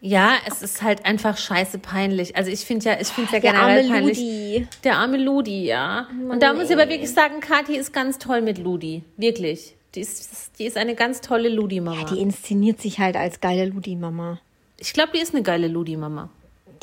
[0.00, 2.36] Ja, es ist halt einfach scheiße peinlich.
[2.36, 4.18] Also ich finde ja, ich finde ja Der generell arme peinlich.
[4.18, 4.68] Ludi.
[4.84, 6.06] Der arme Ludi, ja.
[6.28, 9.02] Und da muss ich aber wirklich sagen, Kathi ist ganz toll mit Ludi.
[9.16, 9.74] Wirklich.
[9.94, 12.04] Die ist, die ist eine ganz tolle Ludi-Mama.
[12.04, 14.38] Die inszeniert sich halt als geile Ludi-Mama.
[14.78, 16.28] Ich glaube, die ist eine geile Ludi-Mama.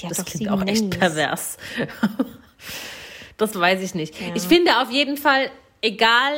[0.01, 0.99] Das klingt auch echt Nannies.
[0.99, 1.57] pervers.
[3.37, 4.13] das weiß ich nicht.
[4.33, 5.49] Ich finde auf jeden Fall,
[5.81, 6.33] egal,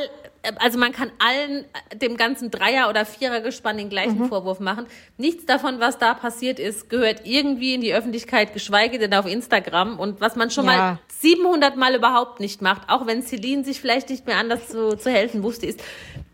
[0.58, 1.64] also man kann allen,
[1.94, 4.28] dem ganzen Dreier- oder Vierergespann den gleichen Mhm.
[4.28, 4.86] Vorwurf machen.
[5.16, 9.98] Nichts davon, was da passiert ist, gehört irgendwie in die Öffentlichkeit, geschweige denn auf Instagram.
[9.98, 10.72] Und was man schon Ja.
[10.76, 14.96] mal 700 Mal überhaupt nicht macht, auch wenn Celine sich vielleicht nicht mehr anders zu,
[14.96, 15.80] zu helfen wusste, ist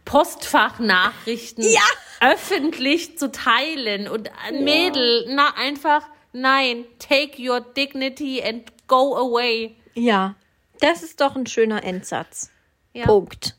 [0.04, 1.64] Postfachnachrichten
[2.20, 6.02] öffentlich zu teilen und ein Mädel, na einfach,
[6.32, 9.74] nein, take your dignity and go away.
[9.94, 10.34] Ja,
[10.80, 12.50] das ist doch ein schöner Endsatz.
[12.92, 13.06] Ja.
[13.06, 13.56] Punkt.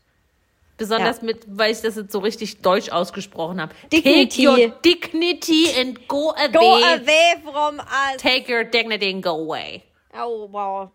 [0.78, 1.24] Besonders Ja.
[1.24, 3.74] mit, weil ich das jetzt so richtig deutsch ausgesprochen habe.
[3.94, 4.46] Dignity.
[4.46, 6.52] Take your dignity and go away.
[6.52, 8.18] Go away from us.
[8.22, 9.84] Take your dignity and go away.
[10.18, 10.90] Oh, wow.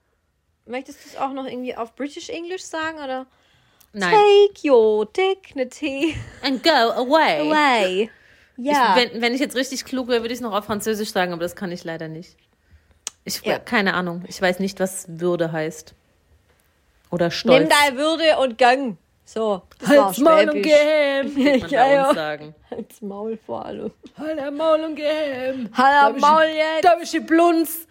[0.66, 3.26] Möchtest du es auch noch irgendwie auf British English sagen oder?
[3.92, 4.14] Nein.
[4.14, 7.40] Take your dignity And go away.
[7.48, 8.10] away.
[8.56, 8.94] Ja.
[8.96, 11.32] Ich, wenn, wenn ich jetzt richtig klug wäre, würde ich es noch auf Französisch sagen,
[11.32, 12.36] aber das kann ich leider nicht.
[13.24, 13.58] Ich Ja.
[13.58, 14.24] keine Ahnung.
[14.28, 15.94] Ich weiß nicht, was Würde heißt.
[17.10, 17.60] Oder Stolz.
[17.60, 18.96] Nimm deine Würde und gang.
[19.32, 20.62] So, das war Halt's Maul und Schwäbisch.
[20.64, 22.14] geh hem, wird man Ja, ja.
[22.14, 22.54] sagen.
[22.68, 23.92] Halt's Maul vor allem.
[24.18, 25.68] Halt Maul und geh hem.
[25.76, 26.84] Halt Maul jetzt.
[26.84, 27.86] Da ist die Blunz.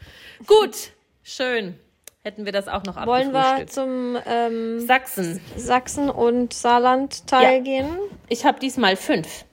[0.46, 0.92] Gut,
[1.24, 1.80] schön.
[2.24, 5.40] Hätten wir das auch noch Wollen wir zum ähm, Sachsen.
[5.56, 7.60] Sachsen- und Saarland-Teil Ja.
[7.62, 7.88] gehen?
[8.28, 9.46] Ich habe diesmal fünf.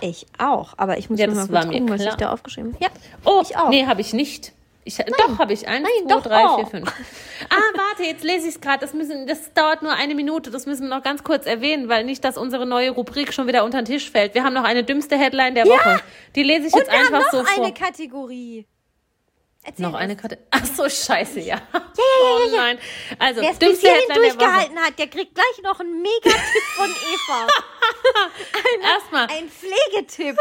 [0.00, 2.84] Ich auch, aber ich muss Ja, mal kurz gucken, was ich da aufgeschrieben habe.
[2.84, 2.90] Ja,
[3.26, 3.68] Oh, ich auch.
[3.68, 4.52] nee, habe ich nicht.
[4.86, 5.66] Ich, doch, habe ich.
[5.66, 6.56] Eins, Nein, zwei, doch, drei, oh.
[6.58, 6.92] vier, fünf.
[7.50, 8.78] Ah, warte, jetzt lese ich es gerade.
[8.78, 10.50] Das, müssen- das dauert nur eine Minute.
[10.52, 13.64] Das müssen wir noch ganz kurz erwähnen, weil nicht, dass unsere neue Rubrik schon wieder
[13.64, 14.34] unter den Tisch fällt.
[14.34, 16.00] Wir haben noch eine dümmste Headline der Woche.
[16.36, 17.64] Die lese ich Und jetzt haben einfach noch so vor.
[17.64, 18.66] eine Kategorie.
[19.64, 20.38] Erzähl noch eine Karte.
[20.52, 21.56] Ach so, scheiße, ja.
[21.56, 21.82] ja,
[22.22, 22.56] oh ja.
[22.56, 22.78] nein.
[23.18, 24.38] Also, Wer es bis dümmste hierhin Headline der Woche.
[24.38, 27.46] durchgehalten hat, der kriegt gleich noch einen Megatipp von Eva.
[28.94, 30.36] Erstmal, Ein Pflegetipp.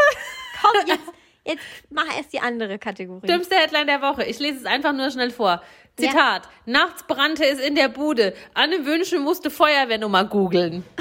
[0.62, 1.02] Komm, jetzt,
[1.46, 3.28] jetzt mach erst die andere Kategorie.
[3.28, 4.24] dümmste Headline der Woche.
[4.24, 5.62] Ich lese es einfach nur schnell vor.
[6.00, 6.10] Ja.
[6.10, 6.50] Zitat.
[6.66, 8.34] Nachts brannte es in der Bude.
[8.54, 10.84] Anne Wünsche musste Feuerwehrnummer googeln.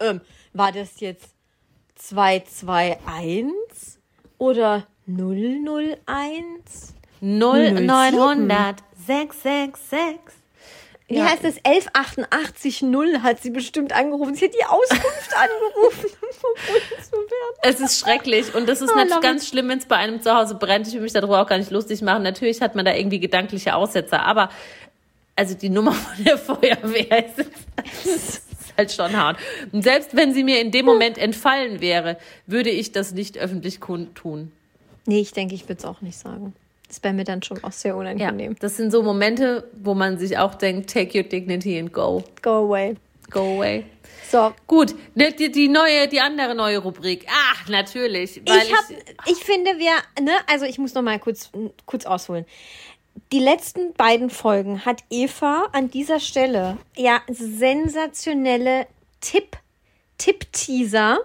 [0.00, 0.20] Ähm,
[0.52, 1.32] war das jetzt
[1.94, 3.52] 221
[4.38, 6.94] oder 001?
[7.20, 10.41] 0900 666.
[11.12, 11.26] Wie Ja.
[11.30, 11.56] heißt es?
[11.64, 14.34] 1188 0 hat sie bestimmt angerufen.
[14.34, 17.56] Sie hat die Auskunft angerufen, um zu werden.
[17.62, 20.34] Es ist schrecklich und das ist Oh, natürlich ganz schlimm, wenn es bei einem zu
[20.34, 20.88] Hause brennt.
[20.88, 22.22] Ich will mich darüber auch gar nicht lustig machen.
[22.22, 24.50] Natürlich hat man da irgendwie gedankliche Aussetzer, aber
[25.36, 27.50] also die Nummer von der Feuerwehr ist,
[28.06, 28.42] ist
[28.76, 29.38] halt schon hart.
[29.72, 33.80] Und selbst wenn sie mir in dem Moment entfallen wäre, würde ich das nicht öffentlich
[33.80, 34.50] kundtun.
[35.06, 36.54] Nee, ich denke, ich würde es auch nicht sagen.
[36.92, 38.54] Das wäre mir dann schon auch sehr Ja, unangenehm.
[38.60, 42.22] das sind so Momente, wo man sich auch denkt, take your dignity and go.
[42.42, 42.96] Go away.
[43.30, 43.86] Go away.
[44.30, 47.26] So, Gut, ne, die, die neue, die andere neue Rubrik.
[47.30, 48.42] Ach, natürlich.
[48.46, 48.84] Weil ich, hab,
[49.26, 51.50] ich finde, wir, ne, also ich muss noch mal kurz,
[51.86, 52.44] kurz ausholen.
[53.32, 58.86] Die letzten beiden Folgen hat Eva an dieser Stelle ja sensationelle
[59.22, 59.56] Tipp,
[60.18, 61.20] Tipp-Teaser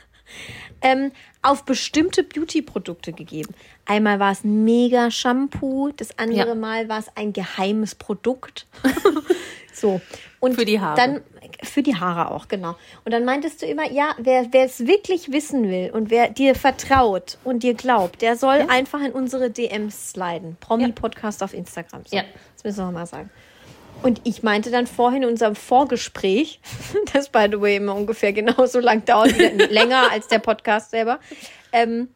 [0.80, 3.54] ähm, auf bestimmte Beauty-Produkte gegeben.
[3.86, 6.54] Einmal war es ein Mega-Shampoo, das andere Ja.
[6.54, 8.66] Mal war es ein geheimes Produkt.
[9.72, 10.00] so.
[10.40, 10.96] Und Für die Haare.
[10.96, 11.20] Dann,
[11.62, 12.76] für die Haare auch, genau.
[13.04, 17.38] Und dann meintest du immer, ja, wer es wirklich wissen will und wer dir vertraut
[17.44, 20.56] und dir glaubt, der soll einfach in unsere DMs sliden.
[20.60, 22.02] Promi-Podcast auf Instagram.
[22.06, 22.24] So, Ja.
[22.54, 23.30] Das müssen wir mal sagen.
[24.02, 26.60] Und ich meinte dann vorhin in unserem Vorgespräch,
[27.12, 29.32] das by the way immer ungefähr genauso lang dauert,
[29.70, 31.18] länger als der Podcast selber.
[31.72, 32.08] Ähm,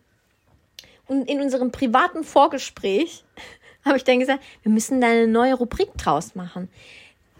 [1.10, 3.24] und in unserem privaten Vorgespräch
[3.84, 6.68] habe ich dann gesagt, wir müssen da eine neue Rubrik draus machen.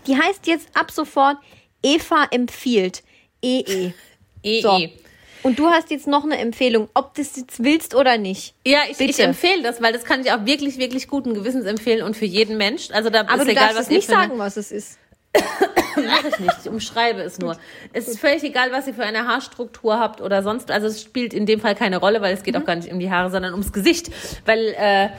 [0.07, 1.37] Die heißt jetzt ab sofort
[1.83, 3.03] Eva empfiehlt.
[3.43, 3.93] EE.
[4.43, 4.63] EE.
[4.63, 4.81] So.
[5.43, 8.55] Und du hast jetzt noch eine Empfehlung, ob du das jetzt willst oder nicht.
[8.67, 12.03] Ja, ich, ich empfehle das, weil das kann ich auch wirklich, wirklich guten Gewissens empfehlen
[12.03, 12.91] und für jeden Mensch.
[12.91, 14.99] Also da Aber ist du egal, darfst was es nicht sagen, was es ist.
[15.97, 17.57] Mache ich nicht, ich umschreibe es nur.
[17.93, 20.71] Es ist völlig egal, was ihr für eine Haarstruktur habt oder sonst.
[20.71, 22.45] Also es spielt in dem Fall keine Rolle, weil es Mhm.
[22.45, 24.11] geht auch gar nicht um die Haare, sondern ums Gesicht.
[24.47, 25.11] Weil äh,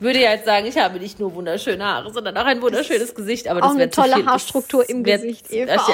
[0.00, 3.46] würde ja jetzt sagen, ich habe nicht nur wunderschöne Haare, sondern auch ein wunderschönes Gesicht.
[3.48, 4.26] Aber auch das eine wäre tolle viel.
[4.26, 5.74] Haarstruktur Das im Gesicht, Eva.
[5.76, 5.86] Das.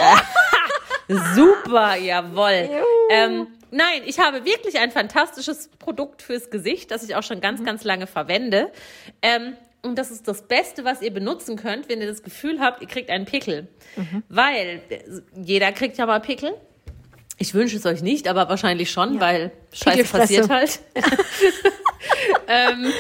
[1.35, 2.69] Super, jawohl.
[2.71, 2.85] Juhu.
[3.11, 7.43] Ähm, nein, ich habe wirklich ein fantastisches Produkt fürs Gesicht, das ich auch schon Mhm.
[7.43, 8.71] ganz, ganz lange verwende.
[9.23, 9.57] Ähm,
[9.89, 12.89] und das ist das Beste, was ihr benutzen könnt, wenn ihr das Gefühl habt, ihr
[12.89, 13.69] kriegt einen Pickel.
[13.97, 14.23] Mhm.
[14.29, 14.83] Weil
[15.35, 16.55] jeder kriegt ja mal Pickel.
[17.39, 20.81] Ich wünsche es euch nicht, aber wahrscheinlich schon, weil Scheiße passiert halt.
[22.49, 22.93] ähm,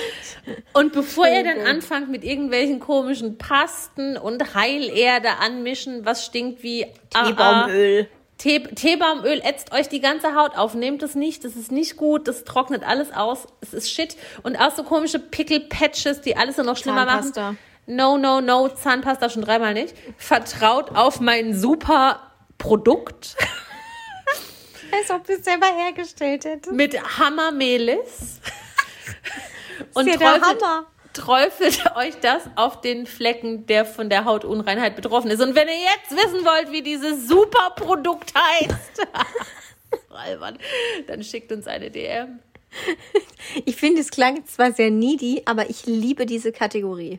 [0.72, 6.86] und bevor ihr dann anfangt mit irgendwelchen komischen Pasten und Heilerde anmischen, was stinkt wie
[7.10, 8.08] Teebaumöl.
[8.38, 10.74] Tee, Teebaumöl ätzt euch die ganze Haut auf.
[10.74, 13.46] Nehmt es nicht, das ist nicht gut, das trocknet alles aus.
[13.60, 14.16] Es ist Shit.
[14.42, 17.42] Und auch so komische Pickel-Patches, die alles nur noch schlimmer Zahnpasta.
[17.42, 17.58] machen.
[17.86, 19.94] No, no, no, Zahnpasta schon dreimal nicht.
[20.18, 22.22] Vertraut auf mein super
[22.58, 23.36] Produkt
[24.92, 26.72] Als ob du es selber hergestellt hättest.
[26.74, 28.40] mit Hammermelis.
[29.94, 30.86] Und ja der Hammer.
[31.18, 35.42] Träufelt euch das auf den Flecken, der von der Hautunreinheit betroffen ist.
[35.42, 39.06] Und wenn ihr jetzt wissen wollt, wie dieses super Produkt heißt,
[40.10, 40.58] albern,
[41.06, 42.38] dann schickt uns eine DM.
[43.64, 47.18] Ich finde, es klang zwar sehr needy, aber ich liebe diese Kategorie.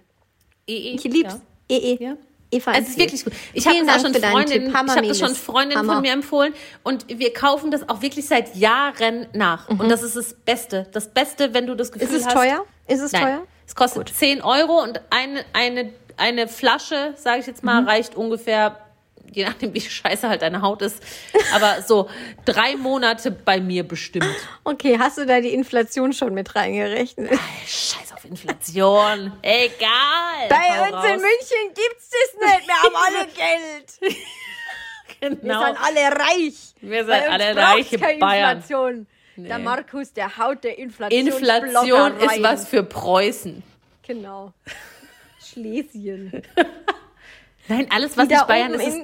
[0.68, 0.96] EE.
[0.96, 1.40] Ich lieb's.
[1.70, 1.98] EE.
[2.00, 2.18] Ja.
[2.52, 3.34] Eva Es ist wirklich gut.
[3.54, 5.36] Ich habe das schon ich habe das schon
[5.76, 5.94] Hammer.
[5.94, 9.70] von mir empfohlen und wir kaufen das auch wirklich seit Jahren nach.
[9.70, 10.88] Und das ist das Beste.
[10.92, 12.16] Das Beste, wenn du das Gefühl Mhm.
[12.16, 12.34] Ist es hast.
[12.34, 12.66] teuer?
[12.88, 13.22] Ist es Nein.
[13.22, 13.48] teuer?
[13.70, 17.88] Es kostet 10 Euro und eine, eine, eine Flasche, sage ich jetzt mal, Mhm.
[17.88, 18.80] reicht ungefähr,
[19.32, 21.04] je nachdem, wie scheiße halt deine Haut ist,
[21.54, 22.10] aber so
[22.46, 24.26] drei Monate bei mir bestimmt.
[24.64, 27.30] Okay, hast du da die Inflation schon mit reingerechnet?
[27.68, 29.34] Scheiß auf Inflation.
[29.44, 30.50] Egal.
[30.50, 31.22] Bei uns in raus.
[31.22, 32.68] München gibt's das nicht.
[32.68, 34.16] Wir haben alle Geld.
[35.22, 35.66] Wir Genau.
[35.66, 36.56] sind alle reich.
[36.82, 38.58] Wir sind alle braucht's reiche keine Bayern.
[38.58, 39.08] Inflation.
[39.46, 39.64] Der Nee.
[39.64, 41.28] Markus, der haut der Inflation.
[41.28, 43.64] Inflation ist was für Preußen.
[44.08, 44.54] Genau.
[45.44, 46.42] Schlesien.
[47.68, 49.00] Nein, alles, was nicht Bayern ist, ist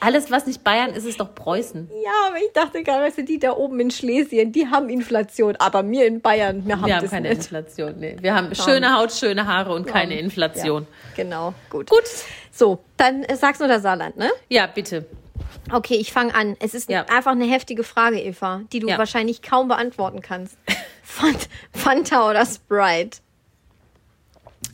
[0.00, 1.90] Alles, was nicht Bayern ist, ist doch Preußen.
[2.04, 5.56] Ja, aber ich dachte gerade, weißt du, die da oben in Schlesien, die haben Inflation,
[5.56, 7.38] aber wir in Bayern, wir haben Wir haben keine nicht.
[7.38, 7.94] Inflation.
[7.98, 8.16] Nee.
[8.20, 10.20] Wir haben schöne Haut, schöne Haare und keine Ja.
[10.20, 10.82] Inflation.
[11.16, 11.88] Ja, genau, gut.
[11.90, 12.02] Gut.
[12.50, 14.30] So, dann äh, sag's nur das Saarland, ne?
[14.48, 15.06] Ja, bitte.
[15.72, 16.56] Okay, ich fange an.
[16.60, 17.02] Es ist Ja.
[17.06, 18.98] einfach eine heftige Frage, Eva, die du Ja.
[18.98, 20.56] wahrscheinlich kaum beantworten kannst.
[21.02, 23.18] Fant Fanta oder Sprite?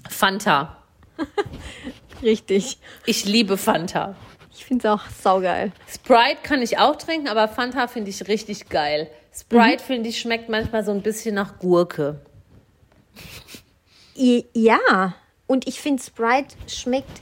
[0.09, 0.77] Fanta.
[2.23, 2.79] Richtig.
[3.07, 4.15] Ich liebe Fanta.
[4.55, 5.73] Ich finde es auch saugeil.
[5.93, 9.11] Sprite kann ich auch trinken, aber Fanta finde ich richtig geil.
[9.35, 12.21] Sprite, finde ich, schmeckt manchmal so ein bisschen nach Gurke.
[14.15, 15.15] Ja,
[15.47, 17.21] und ich finde Sprite schmeckt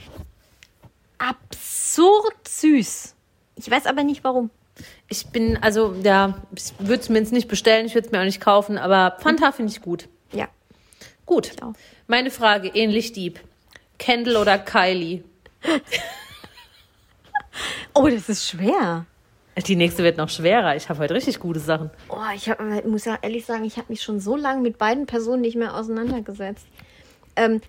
[1.17, 3.15] absurd süß.
[3.61, 4.49] Ich weiß aber nicht warum.
[5.07, 8.19] Ich bin, also, ja, ich würde es mir jetzt nicht bestellen, ich würde es mir
[8.19, 10.07] auch nicht kaufen, aber Fanta finde ich gut.
[10.31, 10.47] Ja.
[11.27, 11.51] Gut.
[12.07, 13.39] Meine Frage, ähnlich deep.
[13.97, 15.23] Kendall oder Kylie?
[17.93, 19.05] Oh, das ist schwer.
[19.67, 20.77] Die nächste wird noch schwerer.
[20.77, 21.89] Ich habe heute richtig gute Sachen.
[22.07, 25.05] Oh, ich hab, muss ja ehrlich sagen, ich habe mich schon so lange mit beiden
[25.05, 26.65] Personen nicht mehr auseinandergesetzt.
[27.35, 27.59] Ähm,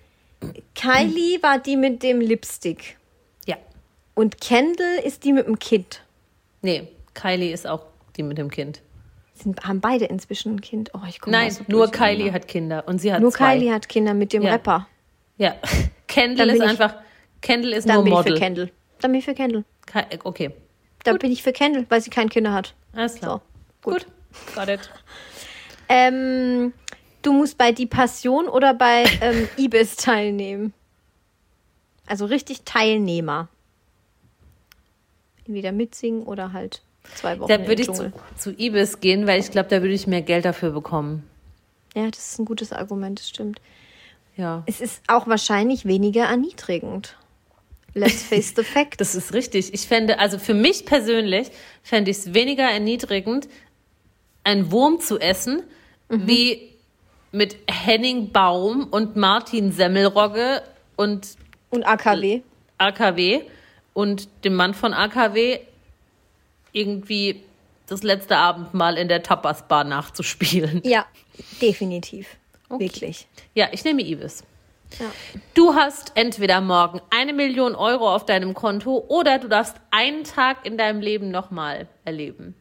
[0.75, 2.97] Kylie war die mit dem Lipstick.
[4.15, 6.01] Und Kendall ist die mit dem Kind.
[6.61, 7.85] Nee, Kylie ist auch
[8.15, 8.81] die mit dem Kind.
[9.33, 10.91] Sind, haben beide inzwischen ein Kind.
[10.93, 11.89] Oh, ich komme Nein, nur.
[11.91, 13.55] Kylie hat Kinder und sie hat Nur zwei.
[13.57, 14.51] Kylie hat Kinder mit dem Ja.
[14.51, 14.87] Rapper.
[15.37, 15.55] Ja.
[16.07, 16.95] Kendall Dann ist bin ich- einfach,
[17.41, 18.33] Kendall ist Dann nur bin Model.
[18.33, 18.71] ich für Kendall.
[19.01, 19.63] Dann bin ich für Kendall.
[19.87, 20.51] Ke- Okay,
[21.03, 22.75] Da bin ich für Kendall, weil sie keine Kinder hat.
[22.93, 23.41] alles klar.
[23.83, 24.05] So, gut.
[24.05, 24.89] Gut, got it.
[25.89, 26.73] Ähm,
[27.23, 30.73] du musst bei Die Passion oder bei ähm, Ibis teilnehmen.
[32.07, 33.49] Also richtig Teilnehmer.
[35.45, 36.81] Entweder mitsingen oder halt
[37.15, 40.07] zwei Wochen Da würde ich zu, zu Ibis gehen, weil ich glaube, da würde ich
[40.07, 41.23] mehr Geld dafür bekommen.
[41.95, 43.59] Ja, das ist ein gutes Argument, das stimmt.
[44.35, 44.63] Ja.
[44.65, 47.17] Es ist auch wahrscheinlich weniger erniedrigend.
[47.93, 48.99] Let's face the fact.
[49.01, 49.73] Das ist richtig.
[49.73, 51.49] Ich fände, also für mich persönlich,
[51.83, 53.47] fände ich es weniger erniedrigend,
[54.43, 55.63] einen Wurm zu essen,
[56.09, 56.27] Mhm.
[56.27, 56.69] wie
[57.31, 60.61] mit Henning Baum und Martin Semmelrogge
[60.97, 61.37] und
[61.69, 62.41] Und AKW.
[62.77, 63.41] AKW
[63.93, 65.59] und dem Mann von AKW
[66.71, 67.43] irgendwie
[67.87, 70.81] das letzte Abendmahl in der Tapas-Bar nachzuspielen.
[70.83, 71.05] Ja,
[71.61, 72.27] definitiv.
[72.69, 73.27] Wirklich.
[73.53, 74.43] Ja, ich nehme Ibis.
[74.99, 75.05] Ja.
[75.53, 80.65] Du hast entweder morgen eine Million Euro auf deinem Konto oder du darfst einen Tag
[80.65, 82.55] in deinem Leben nochmal erleben.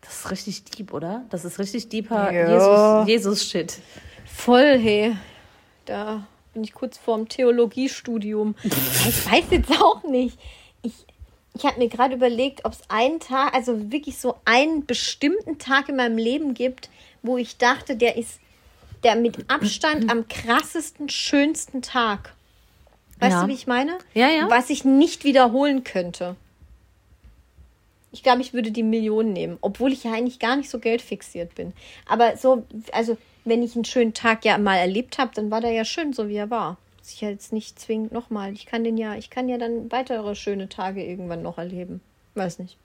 [0.00, 1.24] Das ist richtig deep, oder?
[1.30, 3.04] Das ist richtig deeper Ja.
[3.04, 3.78] Jesus- Jesus-Shit.
[4.26, 5.16] Voll, hey.
[5.84, 6.26] Da
[6.58, 8.56] bin ich kurz vorm Theologiestudium.
[8.64, 10.36] ich weiß jetzt auch nicht.
[10.82, 10.92] Ich,
[11.54, 15.88] ich habe mir gerade überlegt, ob es einen Tag, also wirklich so einen bestimmten Tag
[15.88, 16.90] in meinem Leben gibt,
[17.22, 18.40] wo ich dachte, der ist
[19.04, 22.34] der mit Abstand am krassesten, schönsten Tag.
[23.20, 23.42] Weißt Ja.
[23.42, 23.96] du, wie ich meine?
[24.14, 24.50] Ja, ja.
[24.50, 26.34] Was ich nicht wiederholen könnte.
[28.10, 31.54] Ich glaube, ich würde die Million nehmen, obwohl ich ja eigentlich gar nicht so geldfixiert
[31.54, 31.72] bin.
[32.06, 35.72] Aber so, also wenn ich einen schönen Tag ja mal erlebt habe, dann war der
[35.72, 36.78] ja schön, so wie er war.
[36.98, 38.52] Muss ich ja jetzt nicht zwingend nochmal.
[38.52, 42.00] Ich kann den ja, ich kann ja dann weitere schöne Tage irgendwann noch erleben.
[42.34, 42.76] Weiß nicht.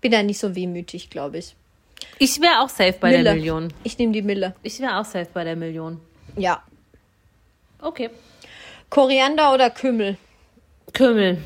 [0.00, 1.54] Bin da nicht so wehmütig, glaube ich.
[2.18, 3.24] Ich wäre auch safe bei Mille.
[3.24, 3.72] der Million.
[3.84, 4.54] Ich nehme die Mille.
[4.62, 6.00] Ich wäre auch safe bei der Million.
[6.36, 6.62] Ja.
[7.80, 8.10] Okay.
[8.88, 10.16] Koriander oder Kümmel?
[10.92, 11.38] Kümmel.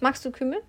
[0.00, 0.60] Magst du Kümmel?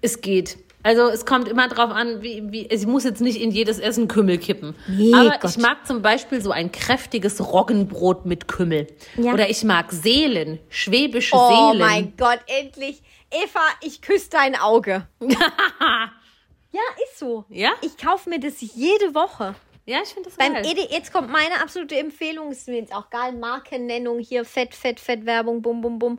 [0.00, 0.58] Es geht.
[0.82, 4.06] Also es kommt immer drauf an, wie, wie ich muss jetzt nicht in jedes Essen
[4.08, 4.74] Kümmel kippen.
[4.86, 5.50] Nee, Aber Gott.
[5.50, 8.86] ich mag zum Beispiel so ein kräftiges Roggenbrot mit Kümmel.
[9.16, 9.34] Ja.
[9.34, 11.78] Oder ich mag Seelen, schwäbische Oh Seelen.
[11.80, 13.02] mein Gott, endlich.
[13.30, 15.06] Eva, ich küsse dein Auge.
[15.20, 17.44] ja, ist so.
[17.50, 17.72] Ja?
[17.82, 19.54] Ich kaufe mir das jede Woche.
[19.84, 20.66] Ja, ich finde das Beim geil.
[20.66, 25.00] Ede, jetzt kommt meine absolute Empfehlung, ist mir jetzt auch geil, Markennennung hier, Fett, Fett,
[25.00, 26.18] Fett, Werbung, bum, bum, bum.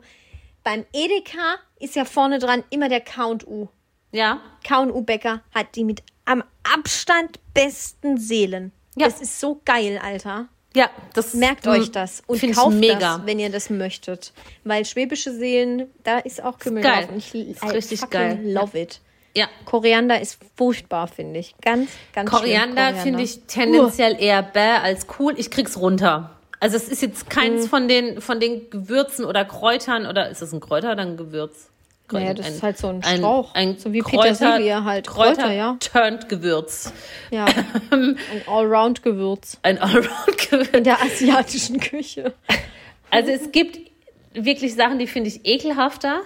[0.62, 3.68] Beim Edeka ist ja vorne dran immer der Count-U.
[4.12, 4.40] Ja.
[4.66, 8.72] Count-U-Bäcker hat die mit am Abstand besten Seelen.
[8.96, 9.06] Ja.
[9.06, 10.48] Das ist so geil, Alter.
[10.74, 12.98] Ja, das Merkt mm, euch das und kauft mega.
[13.18, 14.32] das, wenn ihr das möchtet.
[14.62, 17.04] Weil schwäbische Seelen, da ist auch Kümmel geil.
[17.06, 17.12] drauf.
[17.12, 18.40] Und ich Ist I richtig geil.
[18.44, 19.00] love it.
[19.34, 19.48] Ja.
[19.64, 21.54] Koriander ist furchtbar, finde ich.
[21.60, 25.34] Ganz, ganz schlimm, Koriander finde ich tendenziell eher bäh als cool.
[25.36, 26.36] Ich krieg's runter.
[26.60, 27.28] Also es ist jetzt Mhm.
[27.30, 31.16] keins von den von den Gewürzen oder Kräutern oder ist das ein Kräuter oder ein
[31.16, 31.68] Gewürz?
[32.12, 33.54] Naja, das ist halt so ein Strauch.
[33.54, 35.06] Ein, So wie Kräuter, Petersilie halt.
[35.06, 35.76] Kräuter, Kräuter, ja.
[35.80, 36.92] turned Gewürz.
[37.30, 37.46] Ja,
[37.92, 40.68] ein Allround-Gewürz Ein Allround-Gewürz.
[40.72, 42.32] in der asiatischen Küche.
[43.10, 43.78] Also es gibt
[44.32, 46.20] wirklich Sachen, die finde ich ekelhafter.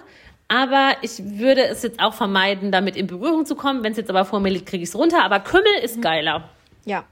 [0.47, 3.83] Aber ich würde es jetzt auch vermeiden, damit in Berührung zu kommen.
[3.83, 5.23] Wenn es jetzt aber vor mir liegt, kriege ich es runter.
[5.23, 5.85] Aber Kümmel Mhm.
[5.85, 6.49] ist geiler.
[6.85, 7.03] Ja,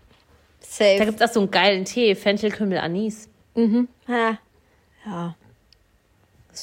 [0.64, 1.06] Da safe.
[1.06, 2.16] gibt es auch so einen geilen Tee.
[2.16, 3.30] Fenchel, Kümmel, Anis.
[4.08, 4.38] Ha.
[5.06, 5.36] Ja.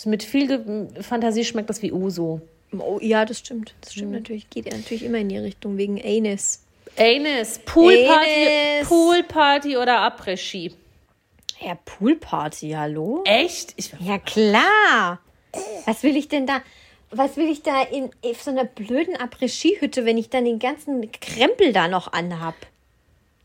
[0.04, 2.40] Mit viel Fantasie schmeckt das wie Uso.
[2.78, 3.74] Oh, ja, das stimmt.
[3.80, 3.98] Das Mhm.
[3.98, 4.50] stimmt natürlich.
[4.50, 6.60] Geht ja natürlich immer in die Richtung wegen Anus.
[6.96, 8.46] Anis, Poolparty,
[8.76, 8.88] Anis.
[8.88, 10.72] Poolparty oder Après-Ski?
[11.60, 13.22] Ja, Poolparty, hallo?
[13.26, 13.74] Echt?
[13.76, 15.20] Ich, Ja, klar.
[15.86, 16.62] Was will ich denn da?
[17.10, 21.10] Was will ich da in, in so einer blöden Après-Ski-Hütte, wenn ich dann den ganzen
[21.12, 22.54] Krempel da noch anhab?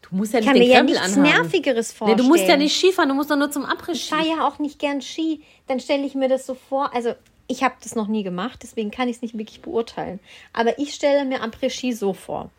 [0.09, 1.43] Du musst ja Ich nicht kann mir den ja Krempel nichts anhaben.
[1.43, 2.17] Nervigeres Nee, vorstellen.
[2.17, 4.09] du musst ja nicht Skifahren, du musst doch nur zum Ich Après-Ski.
[4.09, 5.41] fahre ja auch nicht gern Ski.
[5.67, 6.93] Dann stelle ich mir das so vor.
[6.93, 7.13] Also,
[7.47, 10.19] ich habe das noch nie gemacht, deswegen kann ich es nicht wirklich beurteilen.
[10.53, 12.49] Aber ich stelle mir Après-Ski so vor.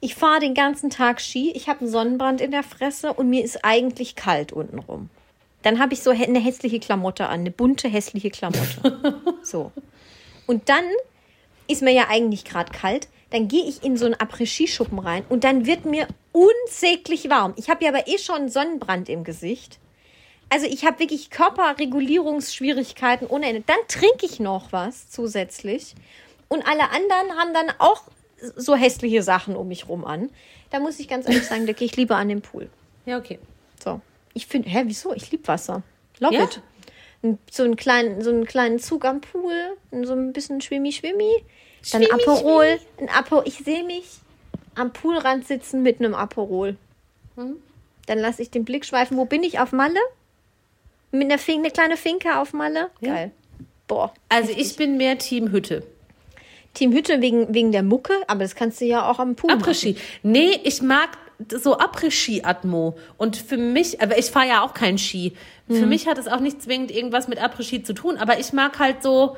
[0.00, 3.42] Ich fahre den ganzen Tag Ski, ich habe einen Sonnenbrand in der Fresse und mir
[3.44, 5.08] ist eigentlich kalt untenrum.
[5.62, 9.22] Dann habe ich so eine hässliche Klamotte an, eine bunte hässliche Klamotte.
[9.42, 9.72] so.
[10.46, 10.84] Und dann
[11.66, 13.08] ist mir ja eigentlich gerade kalt.
[13.30, 16.06] Dann gehe ich in so einen Après-Ski-Schuppen rein und dann wird mir
[16.36, 17.54] unsäglich warm.
[17.56, 19.78] Ich habe ja aber eh schon Sonnenbrand im Gesicht.
[20.50, 23.64] Also ich habe wirklich Körperregulierungsschwierigkeiten ohne Ende.
[23.66, 25.94] Dann trinke ich noch was zusätzlich.
[26.48, 28.02] Und alle anderen haben dann auch
[28.54, 30.30] so hässliche Sachen um mich rum an.
[30.70, 32.68] Da muss ich ganz ehrlich sagen, da gehe ich lieber an den Pool.
[33.06, 33.38] Ja, okay.
[33.82, 34.00] So.
[34.34, 35.14] Ich finde, hä, wieso?
[35.14, 35.82] Ich liebe Wasser.
[36.20, 36.44] Love Ja?
[36.44, 36.60] it.
[37.50, 41.44] So einen kleinen, so einen kleinen Zug am Pool, so ein bisschen schwimmi, schwimmi.
[41.90, 42.78] Dann Aperol.
[43.00, 44.04] Ein Apo ich sehe mich
[44.76, 46.76] am Poolrand sitzen mit einem Aperol.
[47.36, 47.56] Mhm.
[48.06, 49.16] Dann lasse ich den Blick schweifen.
[49.16, 49.58] Wo bin ich?
[49.58, 49.98] Auf Malle?
[51.10, 52.90] Mit einer Fin eine kleine Finke auf Malle?
[53.02, 53.32] Geil.
[53.88, 54.12] Boah.
[54.28, 55.82] Also ich bin mehr Team Hütte.
[56.74, 59.62] Team Hütte wegen, wegen der Mucke, aber das kannst du ja auch am Pool machen.
[59.62, 59.96] Après-Ski.
[60.22, 61.16] Nee, ich mag
[61.48, 62.96] so Après-Ski-Atmo.
[63.16, 65.32] Und für mich, aber ich fahre ja auch kein Ski.
[65.68, 68.78] Für mich hat es auch nicht zwingend irgendwas mit Après-Ski zu tun, aber ich mag
[68.78, 69.36] halt so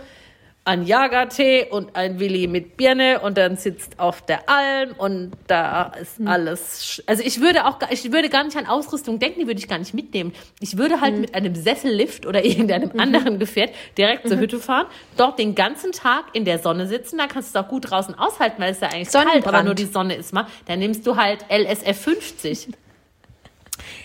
[0.68, 5.92] ein Jagertee und ein Willi mit Birne und dann sitzt auf der Alm und da
[6.00, 6.82] ist alles.
[6.84, 9.58] sch- Also ich würde auch, gar- ich würde gar nicht an Ausrüstung denken, die würde
[9.58, 10.34] ich gar nicht mitnehmen.
[10.60, 15.38] Ich würde halt mit einem Sessellift oder irgendeinem anderen Gefährt direkt zur Hütte fahren, dort
[15.38, 18.60] den ganzen Tag in der Sonne sitzen, da kannst du es auch gut draußen aushalten,
[18.62, 20.46] weil es ja eigentlich kalt, aber nur die Sonne ist mal.
[20.66, 22.68] Dann nimmst du halt LSF 50.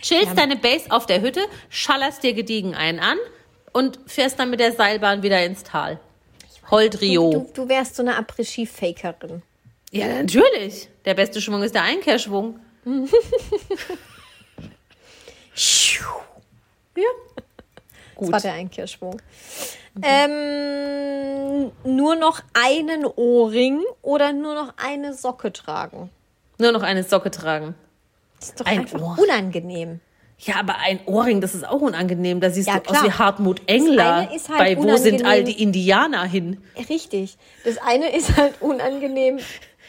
[0.01, 3.17] Chillst deine Base auf der Hütte, schallerst dir gediegen einen an
[3.73, 5.99] und fährst dann mit der Seilbahn wieder ins Tal.
[6.71, 7.31] Holdrio.
[7.31, 9.41] Du, du wärst so eine Après-Ski-Fakerin.
[9.91, 10.89] Ja, natürlich.
[11.05, 12.59] Der beste Schwung ist der Einkehrschwung.
[16.95, 17.03] Ja.
[17.35, 18.31] Das Gut.
[18.31, 19.19] war der Einkehrschwung.
[20.01, 26.09] Ähm, nur noch einen Ohrring oder nur noch eine Socke tragen?
[26.59, 27.75] Nur noch eine Socke tragen.
[28.39, 29.17] Das ist doch Ein einfach Ohr.
[29.19, 29.99] unangenehm.
[30.45, 32.39] Ja, aber ein Ohrring, das ist auch unangenehm.
[32.41, 33.03] Da siehst Ja, du aus klar.
[33.05, 34.13] wie Hartmut Engler.
[34.15, 35.45] eine ist halt Bei Wo sind all unangenehm.
[35.45, 36.61] die Indianer hin?
[36.89, 37.37] Richtig.
[37.63, 39.39] Das eine ist halt unangenehm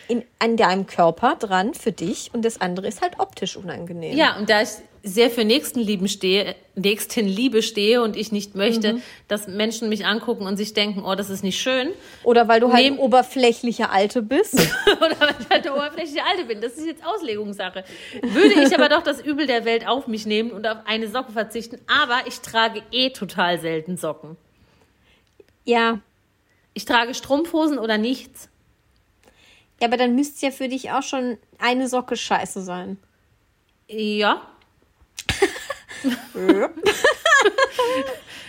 [0.09, 4.17] in, an deinem Körper dran für dich und das andere ist halt optisch unangenehm.
[4.17, 4.69] Ja, und da ich
[5.07, 10.57] sehr für Nächstenliebe stehe, Nächstenliebe stehe und ich nicht möchte, dass Menschen mich angucken und
[10.57, 11.91] sich denken, oh, das ist nicht schön,
[12.23, 14.55] Oder weil du halt Nehm- ein oberflächlicher Alte bist.
[14.97, 16.63] oder weil ich halt oberflächliche Alte bin.
[16.63, 17.85] Das ist jetzt Auslegungssache.
[18.23, 21.33] Würde ich aber doch das Übel der Welt auf mich nehmen und auf eine Socke
[21.33, 21.79] verzichten.
[21.87, 24.37] Aber ich trage eh total selten Socken.
[25.65, 26.01] ja.
[26.77, 28.49] Ich trage Strumpfhosen oder nichts.
[29.81, 32.99] Ja, aber dann müsste es ja für dich auch schon eine Socke scheiße sein.
[33.87, 34.43] Ja.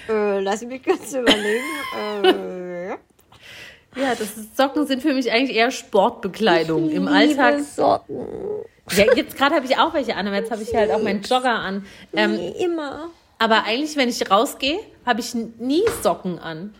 [0.08, 1.64] Äh, lass mich kurz überlegen.
[2.24, 7.62] äh, Ja, das ist, Socken sind für mich eigentlich eher Sportbekleidung im Alltag.
[7.62, 8.28] Socken.
[8.92, 11.22] Ja, jetzt gerade habe ich auch welche an, aber jetzt habe ich halt auch meinen
[11.24, 11.86] Jogger an.
[12.14, 13.10] Ähm, Nee, immer.
[13.40, 16.76] aber eigentlich, wenn ich rausgehe, habe ich nie Socken an.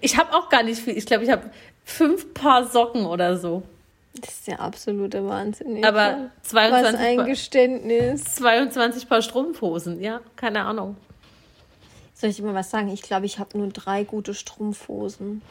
[0.00, 0.96] Ich habe auch gar nicht viel.
[0.96, 1.50] Ich glaube, ich habe
[1.84, 3.62] fünf Paar Socken oder so.
[4.20, 5.84] Das ist der absolute Wahnsinn.
[5.84, 6.30] Aber Eva.
[6.42, 8.24] 22 Was ein Paar- Geständnis.
[8.36, 10.00] 22 Paar Strumpfhosen.
[10.00, 10.96] Ja, keine Ahnung.
[12.14, 12.88] Soll ich dir mal was sagen?
[12.88, 15.42] Ich glaube, ich habe nur drei gute Strumpfhosen.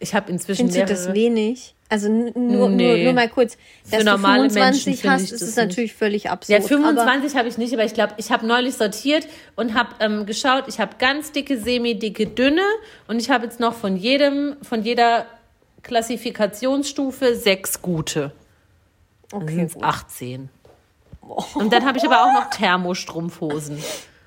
[0.00, 1.06] Ich habe inzwischen Findest du mehrere.
[1.06, 1.74] das wenig?
[1.88, 2.86] Also nur, Nee.
[2.96, 3.56] nur, nur mal kurz,
[3.90, 6.64] dass normale du 25 Menschen hast, ist das es natürlich völlig Ja, absurd.
[6.64, 9.26] 25 habe ich nicht, aber ich glaube, ich habe neulich sortiert
[9.56, 12.60] und habe ähm, geschaut, ich habe ganz dicke, semi-dicke, dünne
[13.08, 15.24] und ich habe jetzt noch von jedem, von jeder
[15.88, 18.32] Klassifikationsstufe sechs gute.
[19.32, 19.82] Aber, Dann okay, gut.
[19.82, 20.48] 18.
[21.54, 23.82] Und dann habe ich aber auch noch Thermostrumpfhosen.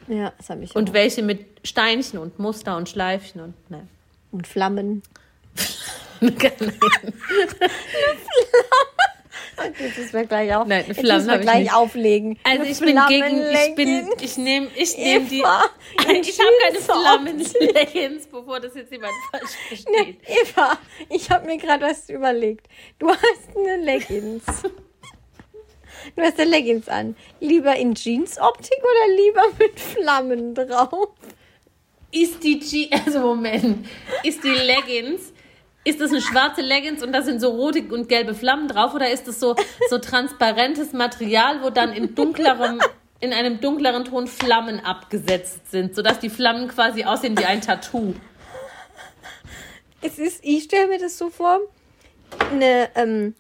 [0.07, 0.93] Ja, das habe ich Und auch.
[0.93, 3.88] welche mit Steinchen und Muster und Schleifchen und ne.
[4.32, 5.01] Und Flammen.
[9.58, 10.68] Das müssen wir gleich auf.
[10.68, 11.74] Nein, Flammen wir gleich nicht.
[11.74, 12.39] auflegen.
[12.43, 15.66] Also ich bin gegen, ich bin, ich nehme, ich nehme die, Eva,
[15.97, 16.80] ich habe keine.
[16.80, 20.20] Flammenleggings, bevor das jetzt jemand falsch versteht.
[20.28, 20.78] Eva,
[21.10, 22.68] ich habe mir gerade was überlegt.
[22.99, 24.43] Du hast eine Leggings.
[26.16, 27.16] Du hast eine Leggings an.
[27.39, 31.10] Lieber in Jeans-Optik oder lieber mit Flammen drauf?
[32.12, 33.88] ist die G also Moment,
[34.24, 35.31] ist die Leggings,
[35.84, 39.10] ist das eine schwarze Leggings und da sind so rote und gelbe Flammen drauf oder
[39.10, 39.56] ist das so,
[39.90, 42.80] so transparentes Material, wo dann in dunklerem,
[43.20, 48.14] in einem dunkleren Ton Flammen abgesetzt sind, sodass die Flammen quasi aussehen wie ein Tattoo?
[50.02, 51.60] Es ist, ich stelle mir das so vor,
[52.52, 53.36] eine ähm,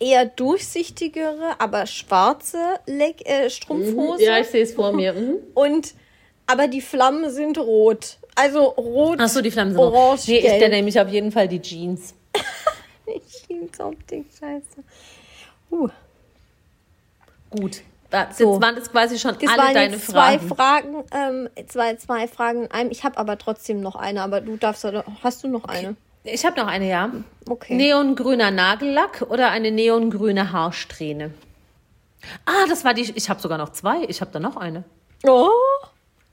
[0.00, 4.22] eher durchsichtigere, aber schwarze Leg äh, Strumpfhose.
[4.22, 5.12] Ja, ich sehe es vor mir.
[5.12, 5.36] Mhm.
[5.54, 5.94] Und
[6.46, 8.18] aber die Flammen sind rot.
[8.38, 9.20] Also rot.
[9.20, 10.28] Achso, die Flammen sind orange.
[10.28, 12.14] Nee, ich stelle nämlich auf jeden Fall die Jeans.
[13.48, 14.84] Jeansoptik, scheiße.
[15.70, 15.88] Uh,
[17.50, 17.82] Gut.
[18.10, 18.52] Das So.
[18.52, 21.04] jetzt waren das quasi schon das alle waren deine jetzt zwei Fragen.
[21.10, 22.90] Fragen, ähm, zwei, zwei Fragen in einem.
[22.90, 24.86] Ich habe aber trotzdem noch eine, aber du darfst,
[25.22, 25.96] hast du noch eine?
[26.24, 27.10] Ich habe noch eine, ja.
[27.48, 27.74] Okay.
[27.74, 31.32] Neongrüner Nagellack oder eine neongrüne Haarsträhne?
[32.46, 33.12] Ah, das war die.
[33.14, 34.04] Ich habe sogar noch zwei.
[34.08, 34.84] Ich habe da noch eine.
[35.26, 35.50] Oh,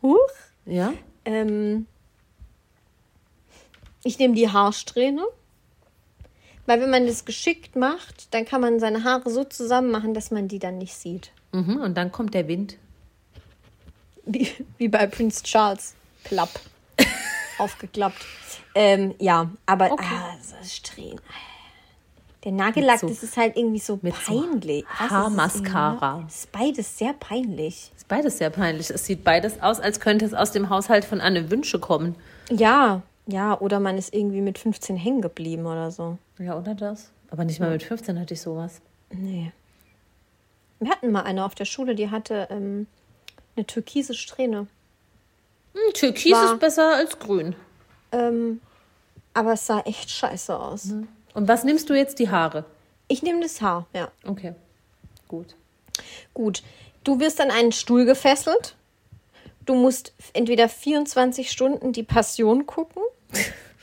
[0.02, 0.18] huch.
[0.66, 0.94] Ja?
[1.26, 1.88] Ähm,
[4.06, 5.24] ich nehme die Haarsträhne.
[6.68, 10.32] Weil wenn man das geschickt macht, dann kann man seine Haare so zusammen machen, dass
[10.32, 11.32] man die dann nicht sieht.
[11.52, 12.78] Mhm, und dann kommt der Wind.
[14.26, 15.94] Wie, wie bei Prince Charles.
[16.24, 16.50] Plapp.
[17.60, 18.26] Aufgeklappt.
[18.74, 20.06] Ähm, ja, aber Okay.
[20.10, 21.20] ah, so Strähnen.
[22.44, 24.82] Der Nagellack, so- das ist halt irgendwie so mit so peinlich.
[24.84, 26.22] Ist das Haarmascara.
[26.26, 27.92] Das ist beides sehr peinlich.
[27.96, 28.90] Ist beides sehr peinlich.
[28.90, 32.16] Es sieht beides aus, als könnte es aus dem Haushalt von Anne Wünsche kommen.
[32.52, 36.18] Ja, ja, oder man ist irgendwie mit 15 hängen geblieben oder so.
[36.38, 37.12] Ja, oder das?
[37.32, 38.82] Aber nicht mal mit 15 hatte ich sowas.
[39.12, 39.52] Nee.
[40.80, 42.88] Wir hatten mal eine auf der Schule, die hatte ähm,
[43.56, 44.68] eine türkise Strähne.
[45.74, 47.56] Hm, Türkis War- ist besser als grün.
[48.12, 48.62] Ähm,
[49.34, 50.94] aber es sah echt scheiße aus.
[51.34, 52.20] Und was nimmst du jetzt?
[52.20, 52.66] Die Haare?
[53.08, 54.10] Ich nehme das Haar, ja.
[54.26, 54.54] Okay.
[55.28, 55.56] Gut.
[56.34, 56.64] Gut.
[57.04, 58.76] Du wirst an einen Stuhl gefesselt.
[59.66, 63.02] Du musst entweder 24 Stunden die Passion gucken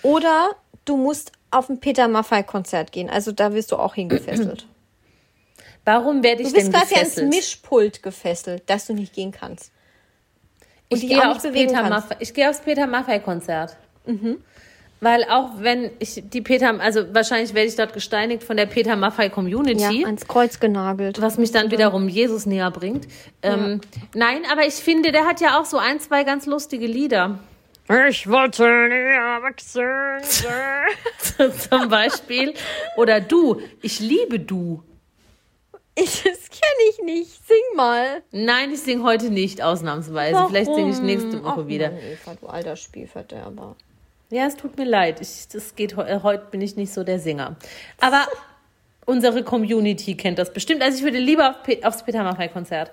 [0.03, 0.51] oder
[0.85, 3.11] du musst auf ein Peter Maffay-Konzert gehen.
[3.11, 4.67] Also da wirst du auch hingefesselt.
[5.85, 7.35] Warum werde ich Du bist denn quasi ans gefesselt?
[7.35, 9.73] Mischpult gefesselt, dass du nicht gehen kannst.
[10.89, 11.89] Und ich gehe aufs Peter.
[11.89, 13.77] Maffay, ich gehe aufs Peter Maffay Konzert.
[15.01, 18.95] Weil auch wenn ich die Peter, also wahrscheinlich werde ich dort gesteinigt von der Peter
[18.95, 20.03] Maffay Community.
[20.03, 21.21] Ja, ans Kreuz genagelt.
[21.21, 23.09] was mich dann wiederum Jesus näher bringt.
[23.43, 23.81] Ähm,
[24.15, 27.41] Nein, aber ich finde, der hat ja auch so ein, zwei ganz lustige Lieder.
[28.09, 31.53] Ich wollte nie erwachsen sein.
[31.71, 32.55] Zum Beispiel.
[32.97, 34.83] Oder du, ich liebe du.
[35.95, 37.47] Ich, das kenne ich nicht.
[37.47, 38.23] Sing mal.
[38.31, 40.47] Nein, ich singe heute nicht, ausnahmsweise.
[40.49, 41.91] Vielleicht singe ich nächste Woche Ach, wieder.
[41.91, 43.77] Mann, Eva, du alter Spielverderber.
[44.31, 45.21] Ja, es tut mir leid.
[45.21, 47.57] Ich, das geht, äh, heute bin ich nicht so der Sänger.
[48.01, 48.27] Aber
[49.05, 50.81] unsere Community kennt das bestimmt.
[50.83, 52.91] Also ich würde lieber auf Pe aufs Peter Maffay Konzert.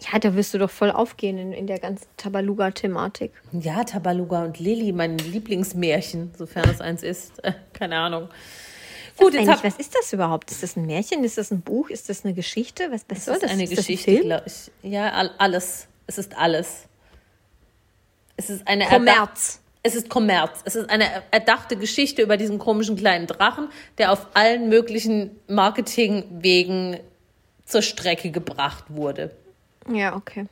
[0.00, 3.32] Ja, da wirst du doch voll aufgehen in, in der ganzen Tabaluga-Thematik.
[3.52, 7.40] Ja, Tabaluga und Lilly, mein Lieblingsmärchen, sofern es eins ist.
[7.72, 8.28] Keine Ahnung.
[9.16, 10.50] Gut, jetzt hab, was ist das überhaupt?
[10.50, 11.22] Ist das ein Märchen?
[11.22, 11.88] Ist das ein Buch?
[11.90, 12.90] Ist das eine Geschichte?
[12.90, 14.70] Was, was soll Das eine ist Geschichte, glaube ich.
[14.82, 15.86] Ja, all, alles.
[16.08, 16.86] Es ist alles.
[18.36, 19.60] Es ist eine Kommerz.
[19.84, 20.62] Es ist Kommerz.
[20.64, 23.68] Es ist eine erdachte Geschichte über diesen komischen kleinen Drachen,
[23.98, 26.98] der auf allen möglichen Marketingwegen
[27.64, 29.30] zur Strecke gebracht wurde.
[29.90, 30.46] Ja, okay.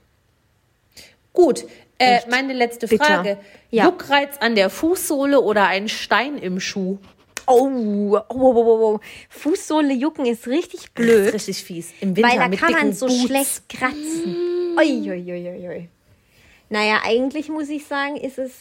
[1.32, 1.64] Gut,
[1.98, 3.04] äh, meine letzte bitter.
[3.04, 3.38] Frage.
[3.70, 3.84] Ja.
[3.84, 6.98] Juckreiz an der Fußsohle oder ein Stein im Schuh?
[7.46, 9.00] Oh, oh, oh, oh, oh.
[9.30, 11.92] Fußsohle jucken ist richtig Das blöd, ist richtig fies.
[12.00, 13.22] Im Winter weil da mit kann man so Boots.
[13.26, 14.36] schlecht kratzen.
[14.78, 15.88] Ui, ui, ui, ui.
[16.68, 18.52] Naja, eigentlich muss ich sagen, ist es.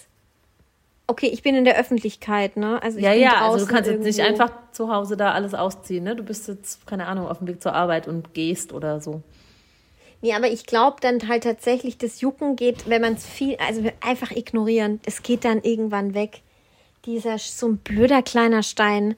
[1.08, 2.82] Okay, ich bin in der Öffentlichkeit, ne?
[2.82, 4.44] Also ich Ja, bin ja, also du kannst jetzt nicht irgendwo.
[4.44, 6.16] einfach zu Hause da alles ausziehen, ne?
[6.16, 9.22] Du bist jetzt, keine Ahnung, auf dem Weg zur Arbeit und gehst oder so.
[10.22, 13.84] Nee, aber ich glaube dann halt tatsächlich, das Jucken geht, wenn man es viel, also
[14.02, 16.42] einfach ignorieren, es geht dann irgendwann weg.
[17.06, 19.16] Dieser so ein blöder kleiner Stein.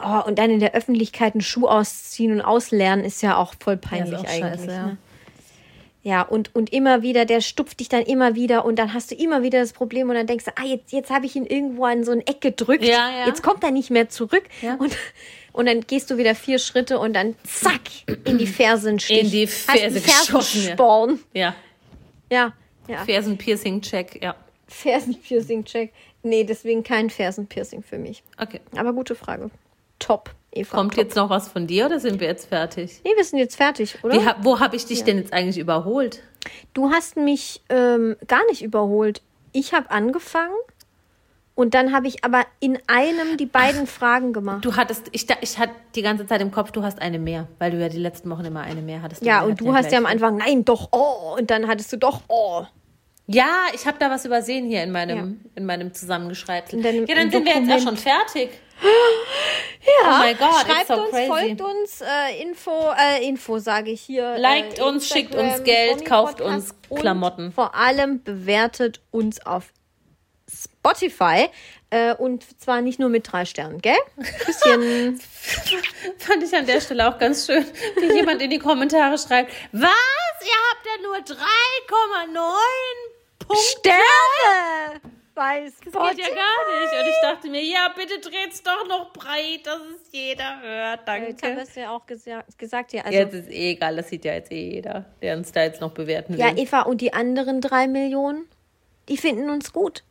[0.00, 3.76] Oh, und dann in der Öffentlichkeit einen Schuh ausziehen und auslernen ist ja auch voll
[3.76, 4.38] peinlich auch eigentlich.
[4.38, 4.86] scheiße, ja.
[4.86, 4.98] ne?
[6.04, 9.16] Ja, und, und immer wieder, der stupft dich dann immer wieder und dann hast du
[9.16, 11.84] immer wieder das Problem und dann denkst du, ah, jetzt, jetzt habe ich ihn irgendwo
[11.84, 12.84] an so ein Eck gedrückt.
[12.84, 13.26] Ja, ja.
[13.26, 14.44] Jetzt kommt er nicht mehr zurück.
[14.62, 14.76] Ja.
[14.76, 14.96] Und,
[15.58, 17.80] und dann gehst du wieder vier Schritte und dann zack,
[18.24, 19.24] in die Fersenstich.
[19.24, 20.04] In die Ferse ja.
[20.04, 21.18] Fersensporn.
[21.34, 21.52] Ja,
[22.30, 22.52] Ja,
[22.86, 23.04] ja.
[23.04, 24.36] Fersen-Piercing-Check, ja.
[24.68, 25.92] Fersenpiercing-Check.
[26.22, 28.22] Nee, deswegen kein Fersenpiercing für mich.
[28.40, 28.60] Okay.
[28.76, 29.50] Aber gute Frage.
[29.98, 30.76] Top, Eva.
[30.76, 31.02] Kommt top.
[31.02, 33.00] jetzt noch was von dir oder sind wir jetzt fertig?
[33.04, 34.14] Nee, wir sind jetzt fertig, oder?
[34.14, 36.22] Wie, wo habe ich dich denn jetzt eigentlich überholt?
[36.72, 39.22] Du hast mich ähm, gar nicht überholt.
[39.50, 40.54] Ich habe angefangen
[41.58, 44.64] und dann habe ich aber in einem die beiden Fragen gemacht.
[44.64, 47.72] Du hattest, ich, ich hatte die ganze Zeit im Kopf, du hast eine mehr, weil
[47.72, 49.24] du ja die letzten Wochen immer eine mehr hattest.
[49.24, 52.20] ja, und du hast ja am Anfang, nein, doch, oh, und dann hattest du doch,
[52.28, 52.62] oh.
[53.26, 56.72] Ja, ich habe da was übersehen hier in meinem, in meinem Zusammengeschreibt.
[56.72, 58.50] In deinem- ja, dann sind wir jetzt auch schon fertig.
[60.02, 61.28] Ja, Oh God, it's schreibt so uns, crazy.
[61.28, 64.36] folgt uns, äh, Info, äh, Info sage ich hier.
[64.38, 67.46] Liked äh, uns, schickt uns Geld, kauft uns Klamotten.
[67.46, 69.72] Und vor allem bewertet uns auf
[70.50, 71.48] Spotify
[71.90, 73.96] äh, und zwar nicht nur mit drei Sternen, gell?
[74.46, 75.20] Bisschen
[76.18, 77.64] Fand ich an der Stelle auch ganz schön,
[78.00, 79.90] wie jemand in die Kommentare schreibt, was?
[80.40, 83.62] Ihr habt ja nur 3,9 Punkte?
[83.78, 85.00] Sterne
[85.34, 86.14] bei Das Spotify.
[86.16, 86.92] geht ja gar nicht.
[87.00, 91.00] Und ich dachte mir, ja, bitte dreht's doch noch breit, dass es jeder hört.
[91.00, 91.60] Jetzt haben wir Danke.
[91.62, 93.02] es ja auch gesagt, gesagt ja.
[93.02, 95.80] Also, Jetzt ist eh egal, das sieht ja jetzt eh jeder, der uns da jetzt
[95.80, 96.40] noch bewerten will.
[96.40, 98.48] ja, Eva, und die anderen drei Millionen,
[99.08, 100.02] die finden uns gut.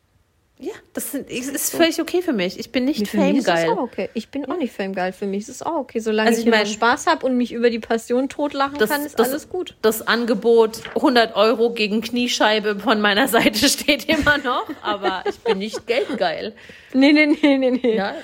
[0.59, 2.57] Ja, das sind, ist, ist völlig okay für mich.
[2.59, 3.69] Ich bin nicht famegeil.
[3.69, 4.09] okay.
[4.15, 5.13] Ich bin auch nicht famegeil.
[5.13, 5.99] Für mich ist es auch okay.
[5.99, 9.05] Solange Also ich, ich mein- Spaß habe und mich über die Passion totlachen Das, kann,
[9.05, 9.75] ist das, alles gut.
[9.83, 15.59] Das Angebot 100 Euro gegen Kniescheibe von meiner Seite steht immer noch, aber ich bin
[15.59, 16.55] nicht geldgeil.
[16.91, 17.95] Nee, nee, nee, nee, nee.
[17.95, 18.15] Ja.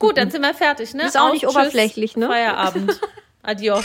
[0.00, 1.04] Gut, dann sind wir fertig, ne?
[1.06, 2.26] Ist auch nicht tschüss, oberflächlich, ne?
[2.26, 3.00] Feierabend.
[3.42, 3.84] Adios.